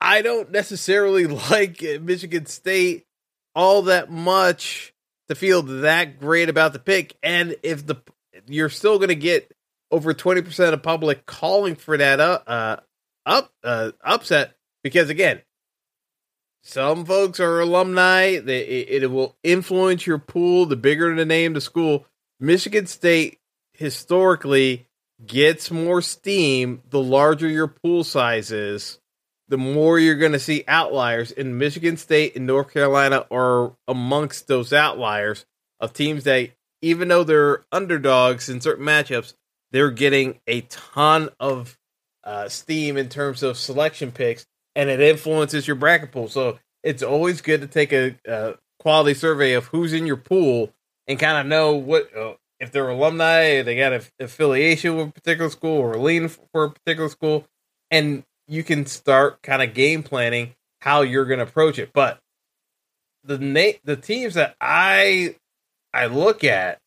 I 0.00 0.22
don't 0.22 0.50
necessarily 0.50 1.26
like 1.50 1.82
Michigan 2.00 2.46
State 2.46 3.06
all 3.54 3.82
that 3.82 4.10
much 4.10 4.94
to 5.28 5.34
feel 5.34 5.62
that 5.62 6.18
great 6.18 6.48
about 6.48 6.72
the 6.72 6.78
pick. 6.78 7.16
And 7.22 7.56
if 7.62 7.86
the 7.86 7.96
you're 8.46 8.70
still 8.70 8.98
going 8.98 9.08
to 9.08 9.14
get 9.14 9.52
over 9.90 10.14
twenty 10.14 10.42
percent 10.42 10.74
of 10.74 10.82
public 10.82 11.26
calling 11.26 11.76
for 11.76 11.96
that 11.96 12.20
uh, 12.20 12.40
uh 12.46 12.76
up 13.26 13.52
uh, 13.62 13.92
upset 14.02 14.56
because 14.82 15.10
again, 15.10 15.42
some 16.62 17.04
folks 17.04 17.40
are 17.40 17.60
alumni. 17.60 18.38
They, 18.38 18.60
it, 18.60 19.04
it 19.04 19.06
will 19.08 19.36
influence 19.42 20.06
your 20.06 20.18
pool. 20.18 20.66
The 20.66 20.76
bigger 20.76 21.14
the 21.14 21.24
name, 21.24 21.52
the 21.52 21.60
school. 21.60 22.06
Michigan 22.40 22.86
State 22.86 23.38
historically 23.74 24.88
gets 25.26 25.70
more 25.70 26.02
steam 26.02 26.82
the 26.90 27.02
larger 27.02 27.48
your 27.48 27.68
pool 27.68 28.04
size 28.04 28.50
is, 28.50 28.98
the 29.48 29.58
more 29.58 29.98
you're 29.98 30.16
going 30.16 30.32
to 30.32 30.38
see 30.38 30.64
outliers. 30.66 31.30
In 31.30 31.58
Michigan 31.58 31.96
State 31.96 32.36
and 32.36 32.46
North 32.46 32.72
Carolina 32.72 33.26
are 33.30 33.72
amongst 33.86 34.48
those 34.48 34.72
outliers 34.72 35.44
of 35.80 35.92
teams 35.92 36.24
that, 36.24 36.50
even 36.80 37.08
though 37.08 37.24
they're 37.24 37.64
underdogs 37.70 38.48
in 38.48 38.60
certain 38.60 38.84
matchups, 38.84 39.34
they're 39.70 39.90
getting 39.90 40.40
a 40.46 40.62
ton 40.62 41.28
of 41.38 41.78
uh, 42.24 42.48
steam 42.48 42.96
in 42.96 43.08
terms 43.08 43.42
of 43.42 43.56
selection 43.56 44.12
picks, 44.12 44.46
and 44.74 44.88
it 44.88 45.00
influences 45.00 45.66
your 45.66 45.76
bracket 45.76 46.12
pool. 46.12 46.28
So 46.28 46.58
it's 46.82 47.02
always 47.02 47.40
good 47.40 47.60
to 47.60 47.66
take 47.66 47.92
a, 47.92 48.16
a 48.26 48.54
quality 48.78 49.14
survey 49.14 49.52
of 49.52 49.66
who's 49.66 49.92
in 49.92 50.06
your 50.06 50.16
pool 50.16 50.72
and 51.06 51.18
kind 51.18 51.38
of 51.38 51.46
know 51.46 51.74
what 51.74 52.14
uh, 52.16 52.34
if 52.62 52.70
they're 52.70 52.88
alumni, 52.88 53.60
they 53.62 53.74
got 53.74 53.92
an 53.92 54.02
affiliation 54.20 54.96
with 54.96 55.08
a 55.08 55.12
particular 55.12 55.50
school 55.50 55.80
or 55.80 55.96
lean 55.96 56.28
for 56.28 56.64
a 56.64 56.70
particular 56.70 57.08
school, 57.08 57.44
and 57.90 58.22
you 58.46 58.62
can 58.62 58.86
start 58.86 59.42
kind 59.42 59.60
of 59.60 59.74
game 59.74 60.04
planning 60.04 60.54
how 60.80 61.02
you're 61.02 61.24
going 61.24 61.40
to 61.40 61.44
approach 61.44 61.76
it. 61.80 61.90
But 61.92 62.20
the 63.24 63.36
na- 63.36 63.78
the 63.82 63.96
teams 63.96 64.34
that 64.34 64.54
I 64.60 65.34
I 65.92 66.06
look 66.06 66.44
at 66.44 66.78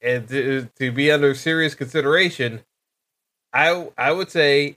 and 0.00 0.28
to, 0.28 0.68
to 0.78 0.92
be 0.92 1.10
under 1.10 1.34
serious 1.34 1.74
consideration, 1.74 2.62
I 3.52 3.88
I 3.98 4.12
would 4.12 4.30
say 4.30 4.76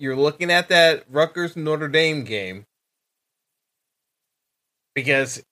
you're 0.00 0.16
looking 0.16 0.50
at 0.50 0.68
that 0.68 1.04
Rutgers 1.08 1.54
Notre 1.56 1.86
Dame 1.86 2.24
game 2.24 2.66
because 4.96 5.44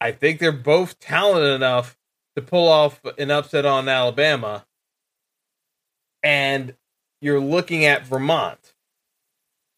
I 0.00 0.10
think 0.10 0.40
they're 0.40 0.50
both 0.50 0.98
talented 0.98 1.54
enough 1.54 1.96
to 2.36 2.42
pull 2.42 2.68
off 2.68 3.00
an 3.18 3.30
upset 3.30 3.64
on 3.64 3.88
Alabama. 3.88 4.66
And 6.22 6.74
you're 7.20 7.40
looking 7.40 7.84
at 7.84 8.06
Vermont 8.06 8.74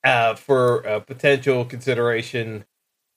uh, 0.04 0.34
for 0.34 0.78
a 0.80 1.00
potential 1.00 1.64
consideration 1.64 2.64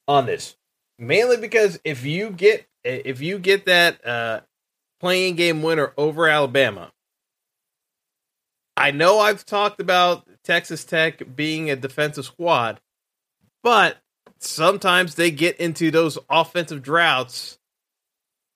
on 0.08 0.26
this. 0.26 0.56
Mainly 0.98 1.38
because 1.38 1.80
if 1.86 2.06
you 2.06 2.32
get 2.32 2.68
if 2.84 3.22
you 3.22 3.40
get 3.40 3.66
that 3.66 4.06
uh, 4.06 4.42
playing 5.00 5.36
game 5.36 5.62
winner 5.62 5.94
over 5.98 6.28
Alabama, 6.28 6.92
I 8.76 8.92
know 8.92 9.20
I've 9.20 9.46
talked 9.46 9.80
about 9.80 10.28
Texas 10.44 10.84
Tech 10.84 11.36
being 11.36 11.70
a 11.70 11.76
defensive 11.76 12.26
squad, 12.26 12.80
but 13.62 13.98
sometimes 14.40 15.16
they 15.16 15.32
get 15.32 15.58
into 15.58 15.92
those 15.92 16.18
offensive 16.30 16.82
droughts 16.82 17.59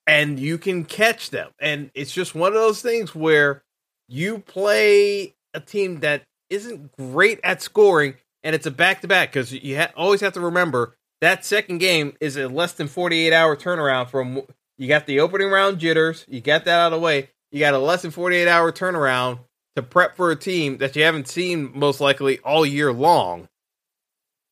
and 0.06 0.38
you 0.38 0.58
can 0.58 0.84
catch 0.84 1.30
them. 1.30 1.50
And 1.60 1.90
it's 1.94 2.12
just 2.12 2.34
one 2.34 2.52
of 2.52 2.58
those 2.58 2.82
things 2.82 3.14
where 3.14 3.62
you 4.08 4.38
play 4.38 5.34
a 5.54 5.60
team 5.60 6.00
that 6.00 6.24
isn't 6.50 6.92
great 6.92 7.40
at 7.42 7.62
scoring 7.62 8.14
and 8.42 8.54
it's 8.54 8.66
a 8.66 8.70
back 8.70 9.00
to 9.00 9.08
back 9.08 9.32
because 9.32 9.52
you 9.52 9.78
ha- 9.78 9.90
always 9.96 10.20
have 10.20 10.34
to 10.34 10.40
remember 10.40 10.96
that 11.20 11.44
second 11.44 11.78
game 11.78 12.14
is 12.20 12.36
a 12.36 12.48
less 12.48 12.72
than 12.72 12.86
48 12.86 13.32
hour 13.32 13.56
turnaround 13.56 14.10
from 14.10 14.42
you 14.76 14.88
got 14.88 15.06
the 15.06 15.20
opening 15.20 15.48
round 15.48 15.78
jitters, 15.78 16.26
you 16.28 16.40
got 16.40 16.64
that 16.66 16.78
out 16.78 16.92
of 16.92 16.98
the 16.98 17.04
way, 17.04 17.30
you 17.50 17.60
got 17.60 17.74
a 17.74 17.78
less 17.78 18.02
than 18.02 18.10
48 18.10 18.46
hour 18.46 18.72
turnaround 18.72 19.38
to 19.76 19.82
prep 19.82 20.16
for 20.16 20.30
a 20.30 20.36
team 20.36 20.78
that 20.78 20.94
you 20.94 21.02
haven't 21.02 21.28
seen 21.28 21.70
most 21.74 22.00
likely 22.00 22.38
all 22.40 22.66
year 22.66 22.92
long. 22.92 23.48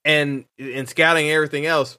And 0.04 0.46
in 0.58 0.86
scouting 0.86 1.30
everything 1.30 1.66
else, 1.66 1.98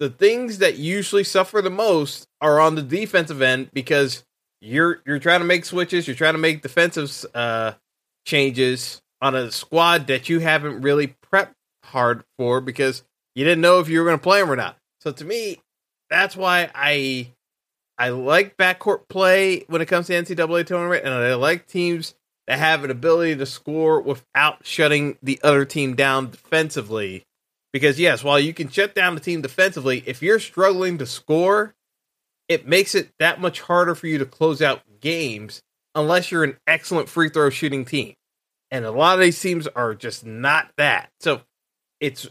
the 0.00 0.08
things 0.08 0.58
that 0.58 0.76
usually 0.76 1.22
suffer 1.22 1.60
the 1.60 1.70
most 1.70 2.26
are 2.40 2.58
on 2.58 2.74
the 2.74 2.82
defensive 2.82 3.42
end 3.42 3.70
because 3.72 4.24
you're 4.60 5.00
you're 5.06 5.18
trying 5.18 5.40
to 5.40 5.46
make 5.46 5.64
switches, 5.64 6.08
you're 6.08 6.16
trying 6.16 6.34
to 6.34 6.38
make 6.38 6.62
defensive 6.62 7.26
uh, 7.34 7.72
changes 8.26 9.02
on 9.20 9.34
a 9.34 9.50
squad 9.52 10.06
that 10.06 10.28
you 10.28 10.40
haven't 10.40 10.80
really 10.80 11.14
prepped 11.30 11.54
hard 11.84 12.24
for 12.38 12.60
because 12.62 13.04
you 13.34 13.44
didn't 13.44 13.60
know 13.60 13.78
if 13.78 13.88
you 13.88 13.98
were 13.98 14.06
going 14.06 14.18
to 14.18 14.22
play 14.22 14.40
them 14.40 14.50
or 14.50 14.56
not. 14.56 14.76
So 15.00 15.12
to 15.12 15.24
me, 15.24 15.60
that's 16.08 16.34
why 16.34 16.70
I 16.74 17.32
I 17.98 18.08
like 18.08 18.56
backcourt 18.56 19.08
play 19.08 19.64
when 19.68 19.82
it 19.82 19.86
comes 19.86 20.06
to 20.06 20.14
NCAA 20.14 20.66
tournament, 20.66 21.04
and 21.04 21.12
I 21.12 21.34
like 21.34 21.66
teams 21.66 22.14
that 22.46 22.58
have 22.58 22.84
an 22.84 22.90
ability 22.90 23.36
to 23.36 23.46
score 23.46 24.00
without 24.00 24.66
shutting 24.66 25.18
the 25.22 25.38
other 25.42 25.66
team 25.66 25.94
down 25.94 26.30
defensively 26.30 27.26
because 27.72 27.98
yes, 27.98 28.24
while 28.24 28.40
you 28.40 28.52
can 28.52 28.68
shut 28.68 28.94
down 28.94 29.14
the 29.14 29.20
team 29.20 29.42
defensively, 29.42 30.02
if 30.06 30.22
you're 30.22 30.38
struggling 30.38 30.98
to 30.98 31.06
score, 31.06 31.74
it 32.48 32.66
makes 32.66 32.94
it 32.94 33.10
that 33.18 33.40
much 33.40 33.60
harder 33.60 33.94
for 33.94 34.06
you 34.06 34.18
to 34.18 34.26
close 34.26 34.60
out 34.60 34.82
games 35.00 35.62
unless 35.94 36.30
you're 36.30 36.44
an 36.44 36.56
excellent 36.66 37.08
free 37.08 37.28
throw 37.28 37.50
shooting 37.50 37.84
team. 37.84 38.14
And 38.70 38.84
a 38.84 38.90
lot 38.90 39.14
of 39.14 39.24
these 39.24 39.40
teams 39.40 39.66
are 39.68 39.94
just 39.94 40.24
not 40.24 40.70
that. 40.76 41.10
So 41.20 41.42
it's 42.00 42.28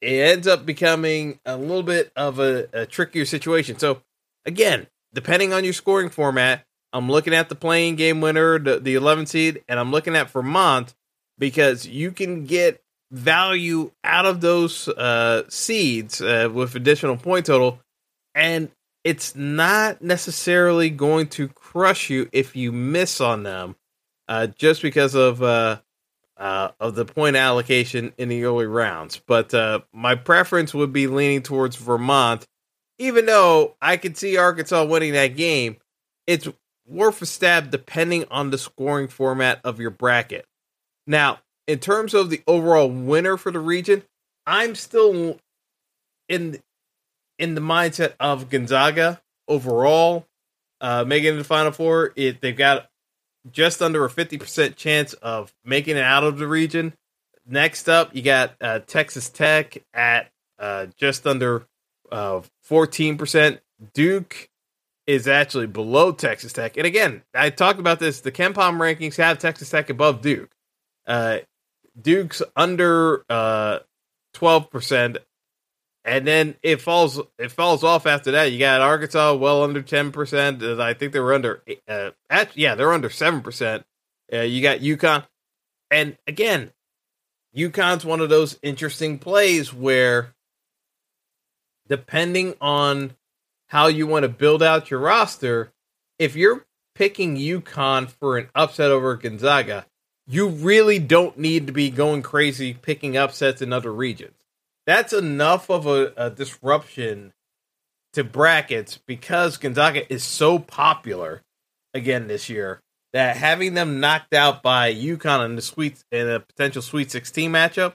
it 0.00 0.20
ends 0.20 0.46
up 0.46 0.66
becoming 0.66 1.38
a 1.44 1.56
little 1.56 1.82
bit 1.82 2.12
of 2.16 2.38
a, 2.38 2.68
a 2.72 2.86
trickier 2.86 3.24
situation. 3.24 3.78
So 3.78 4.02
again, 4.44 4.86
depending 5.14 5.52
on 5.52 5.64
your 5.64 5.72
scoring 5.72 6.10
format, 6.10 6.64
I'm 6.92 7.10
looking 7.10 7.34
at 7.34 7.48
the 7.48 7.54
playing 7.54 7.96
game 7.96 8.20
winner, 8.20 8.58
the, 8.58 8.78
the 8.78 8.94
11 8.94 9.26
seed, 9.26 9.62
and 9.68 9.80
I'm 9.80 9.90
looking 9.90 10.14
at 10.14 10.30
Vermont 10.30 10.94
because 11.38 11.86
you 11.86 12.10
can 12.12 12.44
get 12.44 12.82
value 13.10 13.90
out 14.04 14.26
of 14.26 14.40
those 14.40 14.88
uh, 14.88 15.44
seeds 15.48 16.20
uh, 16.20 16.48
with 16.52 16.74
additional 16.74 17.16
point 17.16 17.46
total, 17.46 17.80
and 18.34 18.70
it's 19.04 19.36
not 19.36 20.02
necessarily 20.02 20.90
going 20.90 21.28
to 21.28 21.48
crush 21.48 22.10
you 22.10 22.28
if 22.32 22.56
you 22.56 22.72
miss 22.72 23.20
on 23.20 23.44
them, 23.44 23.76
uh, 24.28 24.48
just 24.48 24.82
because 24.82 25.14
of 25.14 25.42
uh, 25.42 25.78
uh, 26.36 26.70
of 26.80 26.94
the 26.94 27.04
point 27.04 27.36
allocation 27.36 28.12
in 28.18 28.28
the 28.28 28.44
early 28.44 28.66
rounds. 28.66 29.20
But 29.26 29.54
uh, 29.54 29.80
my 29.92 30.14
preference 30.16 30.74
would 30.74 30.92
be 30.92 31.06
leaning 31.06 31.42
towards 31.42 31.76
Vermont, 31.76 32.46
even 32.98 33.26
though 33.26 33.76
I 33.80 33.96
could 33.96 34.16
see 34.16 34.36
Arkansas 34.36 34.84
winning 34.84 35.12
that 35.12 35.36
game. 35.36 35.76
It's 36.26 36.48
worth 36.86 37.22
a 37.22 37.26
stab 37.26 37.70
depending 37.70 38.24
on 38.30 38.50
the 38.50 38.58
scoring 38.58 39.08
format 39.08 39.60
of 39.64 39.80
your 39.80 39.90
bracket. 39.90 40.46
Now, 41.06 41.38
in 41.66 41.78
terms 41.78 42.14
of 42.14 42.30
the 42.30 42.42
overall 42.46 42.88
winner 42.88 43.36
for 43.36 43.50
the 43.50 43.58
region, 43.58 44.02
I'm 44.46 44.74
still 44.74 45.38
in 46.28 46.60
in 47.38 47.54
the 47.54 47.60
mindset 47.60 48.14
of 48.18 48.48
Gonzaga 48.48 49.20
overall 49.48 50.26
uh, 50.80 51.04
making 51.04 51.36
the 51.36 51.44
Final 51.44 51.72
Four. 51.72 52.12
It 52.16 52.40
they've 52.40 52.56
got 52.56 52.88
just 53.50 53.80
under 53.80 54.04
a 54.04 54.08
50% 54.08 54.76
chance 54.76 55.12
of 55.14 55.54
making 55.64 55.96
it 55.96 56.02
out 56.02 56.24
of 56.24 56.38
the 56.38 56.48
region. 56.48 56.94
Next 57.46 57.88
up, 57.88 58.14
you 58.14 58.22
got 58.22 58.54
uh, 58.60 58.80
Texas 58.80 59.28
Tech 59.28 59.78
at 59.94 60.30
uh, 60.58 60.86
just 60.96 61.26
under 61.26 61.66
uh, 62.10 62.40
14%. 62.68 63.60
Duke 63.94 64.50
is 65.06 65.28
actually 65.28 65.68
below 65.68 66.10
Texas 66.10 66.52
Tech. 66.52 66.76
And 66.76 66.86
again, 66.86 67.22
I 67.34 67.50
talked 67.50 67.78
about 67.78 68.00
this. 68.00 68.20
The 68.20 68.32
KenPom 68.32 68.78
rankings 68.78 69.16
have 69.18 69.38
Texas 69.38 69.70
Tech 69.70 69.90
above 69.90 70.22
Duke. 70.22 70.50
Uh, 71.06 71.38
Duke's 72.00 72.42
under 72.54 73.24
uh, 73.28 73.80
twelve 74.34 74.70
percent, 74.70 75.18
and 76.04 76.26
then 76.26 76.56
it 76.62 76.80
falls 76.80 77.20
it 77.38 77.50
falls 77.50 77.82
off 77.84 78.06
after 78.06 78.32
that. 78.32 78.52
You 78.52 78.58
got 78.58 78.80
Arkansas 78.80 79.34
well 79.34 79.62
under 79.62 79.82
ten 79.82 80.12
percent. 80.12 80.62
I 80.62 80.94
think 80.94 81.12
they 81.12 81.20
were 81.20 81.34
under 81.34 81.62
uh, 81.88 82.10
at, 82.28 82.56
yeah 82.56 82.74
they're 82.74 82.92
under 82.92 83.10
seven 83.10 83.40
percent. 83.40 83.84
Uh, 84.32 84.40
you 84.40 84.60
got 84.60 84.80
UConn, 84.80 85.24
and 85.90 86.16
again, 86.26 86.72
UConn's 87.56 88.04
one 88.04 88.20
of 88.20 88.28
those 88.28 88.58
interesting 88.62 89.18
plays 89.18 89.72
where, 89.72 90.34
depending 91.88 92.54
on 92.60 93.14
how 93.68 93.86
you 93.86 94.06
want 94.06 94.24
to 94.24 94.28
build 94.28 94.62
out 94.62 94.90
your 94.90 95.00
roster, 95.00 95.72
if 96.18 96.36
you're 96.36 96.66
picking 96.94 97.36
UConn 97.36 98.08
for 98.08 98.36
an 98.36 98.48
upset 98.54 98.90
over 98.90 99.16
Gonzaga, 99.16 99.86
you 100.26 100.48
really 100.48 100.98
don't 100.98 101.38
need 101.38 101.66
to 101.66 101.72
be 101.72 101.90
going 101.90 102.22
crazy 102.22 102.74
picking 102.74 103.16
up 103.16 103.30
upsets 103.30 103.62
in 103.62 103.72
other 103.72 103.92
regions. 103.92 104.34
That's 104.86 105.12
enough 105.12 105.70
of 105.70 105.86
a, 105.86 106.12
a 106.16 106.30
disruption 106.30 107.32
to 108.12 108.24
brackets 108.24 108.98
because 109.06 109.56
Gonzaga 109.56 110.10
is 110.12 110.24
so 110.24 110.58
popular 110.58 111.42
again 111.92 112.28
this 112.28 112.48
year 112.48 112.80
that 113.12 113.36
having 113.36 113.74
them 113.74 114.00
knocked 114.00 114.34
out 114.34 114.62
by 114.62 114.92
UConn 114.92 115.44
in 115.44 115.56
the 115.56 115.62
sweet 115.62 116.04
in 116.12 116.28
a 116.28 116.40
potential 116.40 116.82
Sweet 116.82 117.10
16 117.10 117.50
matchup, 117.50 117.94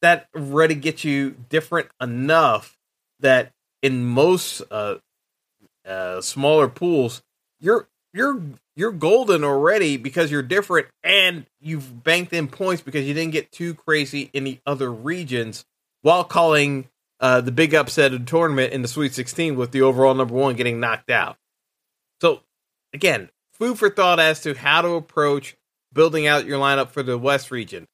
that 0.00 0.28
already 0.36 0.74
gets 0.74 1.04
you 1.04 1.36
different 1.48 1.88
enough 2.00 2.76
that 3.20 3.52
in 3.82 4.04
most 4.04 4.62
uh, 4.70 4.96
uh, 5.86 6.20
smaller 6.20 6.68
pools, 6.68 7.22
you're 7.60 7.88
you're 8.12 8.40
you're 8.76 8.92
golden 8.92 9.44
already 9.44 9.96
because 9.96 10.30
you're 10.30 10.42
different 10.42 10.86
and 11.02 11.46
you've 11.60 12.02
banked 12.02 12.32
in 12.32 12.48
points 12.48 12.82
because 12.82 13.06
you 13.06 13.14
didn't 13.14 13.32
get 13.32 13.52
too 13.52 13.74
crazy 13.74 14.30
in 14.32 14.44
the 14.44 14.58
other 14.66 14.90
regions 14.90 15.64
while 16.02 16.24
calling 16.24 16.88
uh, 17.20 17.40
the 17.40 17.52
big 17.52 17.74
upset 17.74 18.12
of 18.12 18.20
the 18.20 18.26
tournament 18.26 18.72
in 18.72 18.82
the 18.82 18.88
Sweet 18.88 19.14
16 19.14 19.56
with 19.56 19.70
the 19.72 19.82
overall 19.82 20.14
number 20.14 20.34
one 20.34 20.56
getting 20.56 20.80
knocked 20.80 21.10
out. 21.10 21.36
So 22.20 22.40
again, 22.92 23.30
food 23.52 23.78
for 23.78 23.90
thought 23.90 24.20
as 24.20 24.40
to 24.42 24.54
how 24.54 24.82
to 24.82 24.90
approach 24.90 25.56
building 25.92 26.26
out 26.26 26.46
your 26.46 26.58
lineup 26.58 26.88
for 26.88 27.02
the 27.02 27.18
West 27.18 27.50
region. 27.50 27.86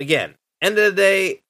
Again, 0.00 0.34
end 0.62 0.78
of 0.78 0.84
the 0.84 0.92
day, 0.92 1.42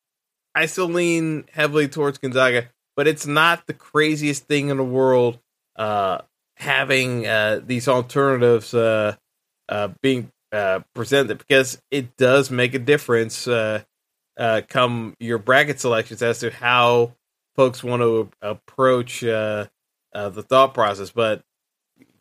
I 0.54 0.66
still 0.66 0.86
lean 0.86 1.44
heavily 1.52 1.88
towards 1.88 2.18
Gonzaga, 2.18 2.70
but 2.96 3.06
it's 3.06 3.26
not 3.26 3.66
the 3.66 3.74
craziest 3.74 4.44
thing 4.46 4.70
in 4.70 4.76
the 4.76 4.84
world 4.84 5.38
uh, 5.76 6.18
having 6.58 7.26
uh, 7.26 7.60
these 7.64 7.88
alternatives 7.88 8.74
uh, 8.74 9.14
uh 9.68 9.88
being 10.02 10.30
uh, 10.50 10.80
presented 10.94 11.38
because 11.38 11.80
it 11.90 12.16
does 12.16 12.50
make 12.50 12.74
a 12.74 12.78
difference 12.78 13.46
uh, 13.46 13.82
come 14.68 15.14
your 15.20 15.38
bracket 15.38 15.78
selections 15.80 16.22
as 16.22 16.40
to 16.40 16.50
how 16.50 17.12
folks 17.54 17.82
want 17.82 18.02
to 18.02 18.30
approach 18.42 19.20
the 19.20 19.70
thought 20.48 20.74
process. 20.74 21.10
But 21.10 21.42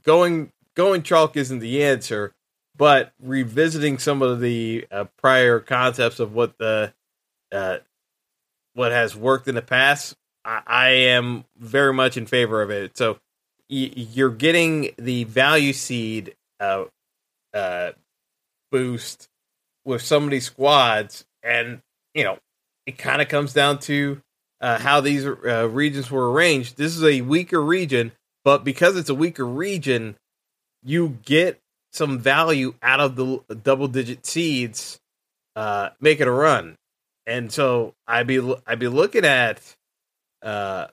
going 0.04 0.52
going 0.76 1.04
chalk 1.04 1.36
isn't 1.36 1.60
the 1.60 1.84
answer, 1.84 2.34
but 2.76 3.14
revisiting 3.20 3.98
some 3.98 4.22
of 4.22 4.40
the 4.40 4.86
prior 5.18 5.60
concepts 5.60 6.20
of 6.20 6.34
what 6.34 6.58
the 6.58 6.94
what 8.74 8.92
has 8.92 9.16
worked 9.16 9.48
in 9.48 9.56
the 9.56 9.62
past, 9.62 10.16
I, 10.46 10.62
I 10.68 10.90
am 10.90 11.46
very 11.58 11.94
much 11.94 12.18
in 12.18 12.28
favor 12.28 12.62
of 12.62 12.70
it. 12.70 12.96
So 12.96 13.20
you're 13.70 14.30
getting 14.30 14.92
the 14.98 15.26
value 15.26 15.74
seed 15.74 16.36
uh, 16.60 16.86
uh, 17.54 17.92
boost 18.72 19.28
with 19.86 20.02
of 20.26 20.30
these 20.30 20.46
squads, 20.46 21.26
and 21.44 21.82
you 22.14 22.24
know 22.24 22.38
it 22.86 22.98
kind 22.98 23.22
of 23.22 23.28
comes 23.28 23.54
down 23.54 23.80
to 23.80 24.22
uh, 24.62 24.80
how 24.80 25.02
these 25.02 25.26
uh, 25.26 25.70
regions 25.70 26.10
were 26.10 26.32
arranged. 26.32 26.78
This 26.78 26.96
is 26.96 27.04
a 27.04 27.22
weaker 27.22 27.62
region, 27.62 28.12
but 28.44 28.64
because 28.64 28.96
it's 28.96 29.10
a 29.10 29.16
weaker 29.16 29.46
region, 29.46 30.16
you 30.84 31.18
get 31.26 31.60
some 31.92 32.20
value 32.20 32.74
out 32.82 33.00
of 33.00 33.16
the 33.16 33.42
double 33.64 33.88
digit 33.88 34.26
seeds 34.26 35.00
uh, 35.56 35.90
making 36.00 36.28
a 36.28 36.32
run. 36.32 36.76
And 37.26 37.52
so 37.52 37.94
I'd 38.08 38.28
be 38.28 38.40
I'd 38.66 38.80
be 38.80 38.88
looking 38.88 39.26
at 39.26 39.62
uh, 40.42 40.88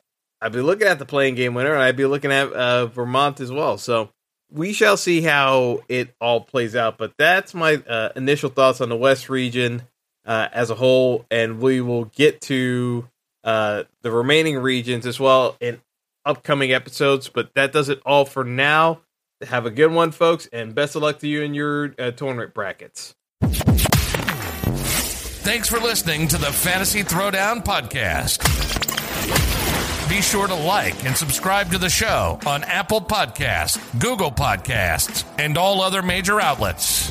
I'd 0.44 0.52
be 0.52 0.60
looking 0.60 0.86
at 0.86 0.98
the 0.98 1.06
playing 1.06 1.36
game 1.36 1.54
winner, 1.54 1.72
and 1.72 1.82
I'd 1.82 1.96
be 1.96 2.04
looking 2.04 2.30
at 2.30 2.52
uh, 2.52 2.84
Vermont 2.86 3.40
as 3.40 3.50
well. 3.50 3.78
So 3.78 4.10
we 4.52 4.74
shall 4.74 4.98
see 4.98 5.22
how 5.22 5.80
it 5.88 6.14
all 6.20 6.42
plays 6.42 6.76
out. 6.76 6.98
But 6.98 7.14
that's 7.16 7.54
my 7.54 7.76
uh, 7.76 8.10
initial 8.14 8.50
thoughts 8.50 8.82
on 8.82 8.90
the 8.90 8.96
West 8.96 9.30
region 9.30 9.84
uh, 10.26 10.48
as 10.52 10.68
a 10.68 10.74
whole, 10.74 11.24
and 11.30 11.60
we 11.60 11.80
will 11.80 12.04
get 12.04 12.42
to 12.42 13.08
uh, 13.42 13.84
the 14.02 14.10
remaining 14.10 14.58
regions 14.58 15.06
as 15.06 15.18
well 15.18 15.56
in 15.60 15.80
upcoming 16.26 16.74
episodes. 16.74 17.30
But 17.30 17.54
that 17.54 17.72
does 17.72 17.88
it 17.88 18.02
all 18.04 18.26
for 18.26 18.44
now. 18.44 19.00
Have 19.48 19.64
a 19.64 19.70
good 19.70 19.92
one, 19.92 20.10
folks, 20.10 20.46
and 20.52 20.74
best 20.74 20.94
of 20.94 21.00
luck 21.00 21.20
to 21.20 21.26
you 21.26 21.40
in 21.40 21.54
your 21.54 21.94
uh, 21.98 22.10
tournament 22.10 22.52
brackets. 22.52 23.14
Thanks 25.40 25.70
for 25.70 25.80
listening 25.80 26.28
to 26.28 26.36
the 26.36 26.52
Fantasy 26.52 27.02
Throwdown 27.02 27.64
Podcast. 27.64 28.63
Be 30.14 30.22
sure 30.22 30.46
to 30.46 30.54
like 30.54 31.04
and 31.04 31.16
subscribe 31.16 31.72
to 31.72 31.78
the 31.78 31.90
show 31.90 32.38
on 32.46 32.62
Apple 32.62 33.00
Podcasts, 33.00 33.80
Google 34.00 34.30
Podcasts, 34.30 35.24
and 35.40 35.58
all 35.58 35.82
other 35.82 36.02
major 36.02 36.40
outlets. 36.40 37.10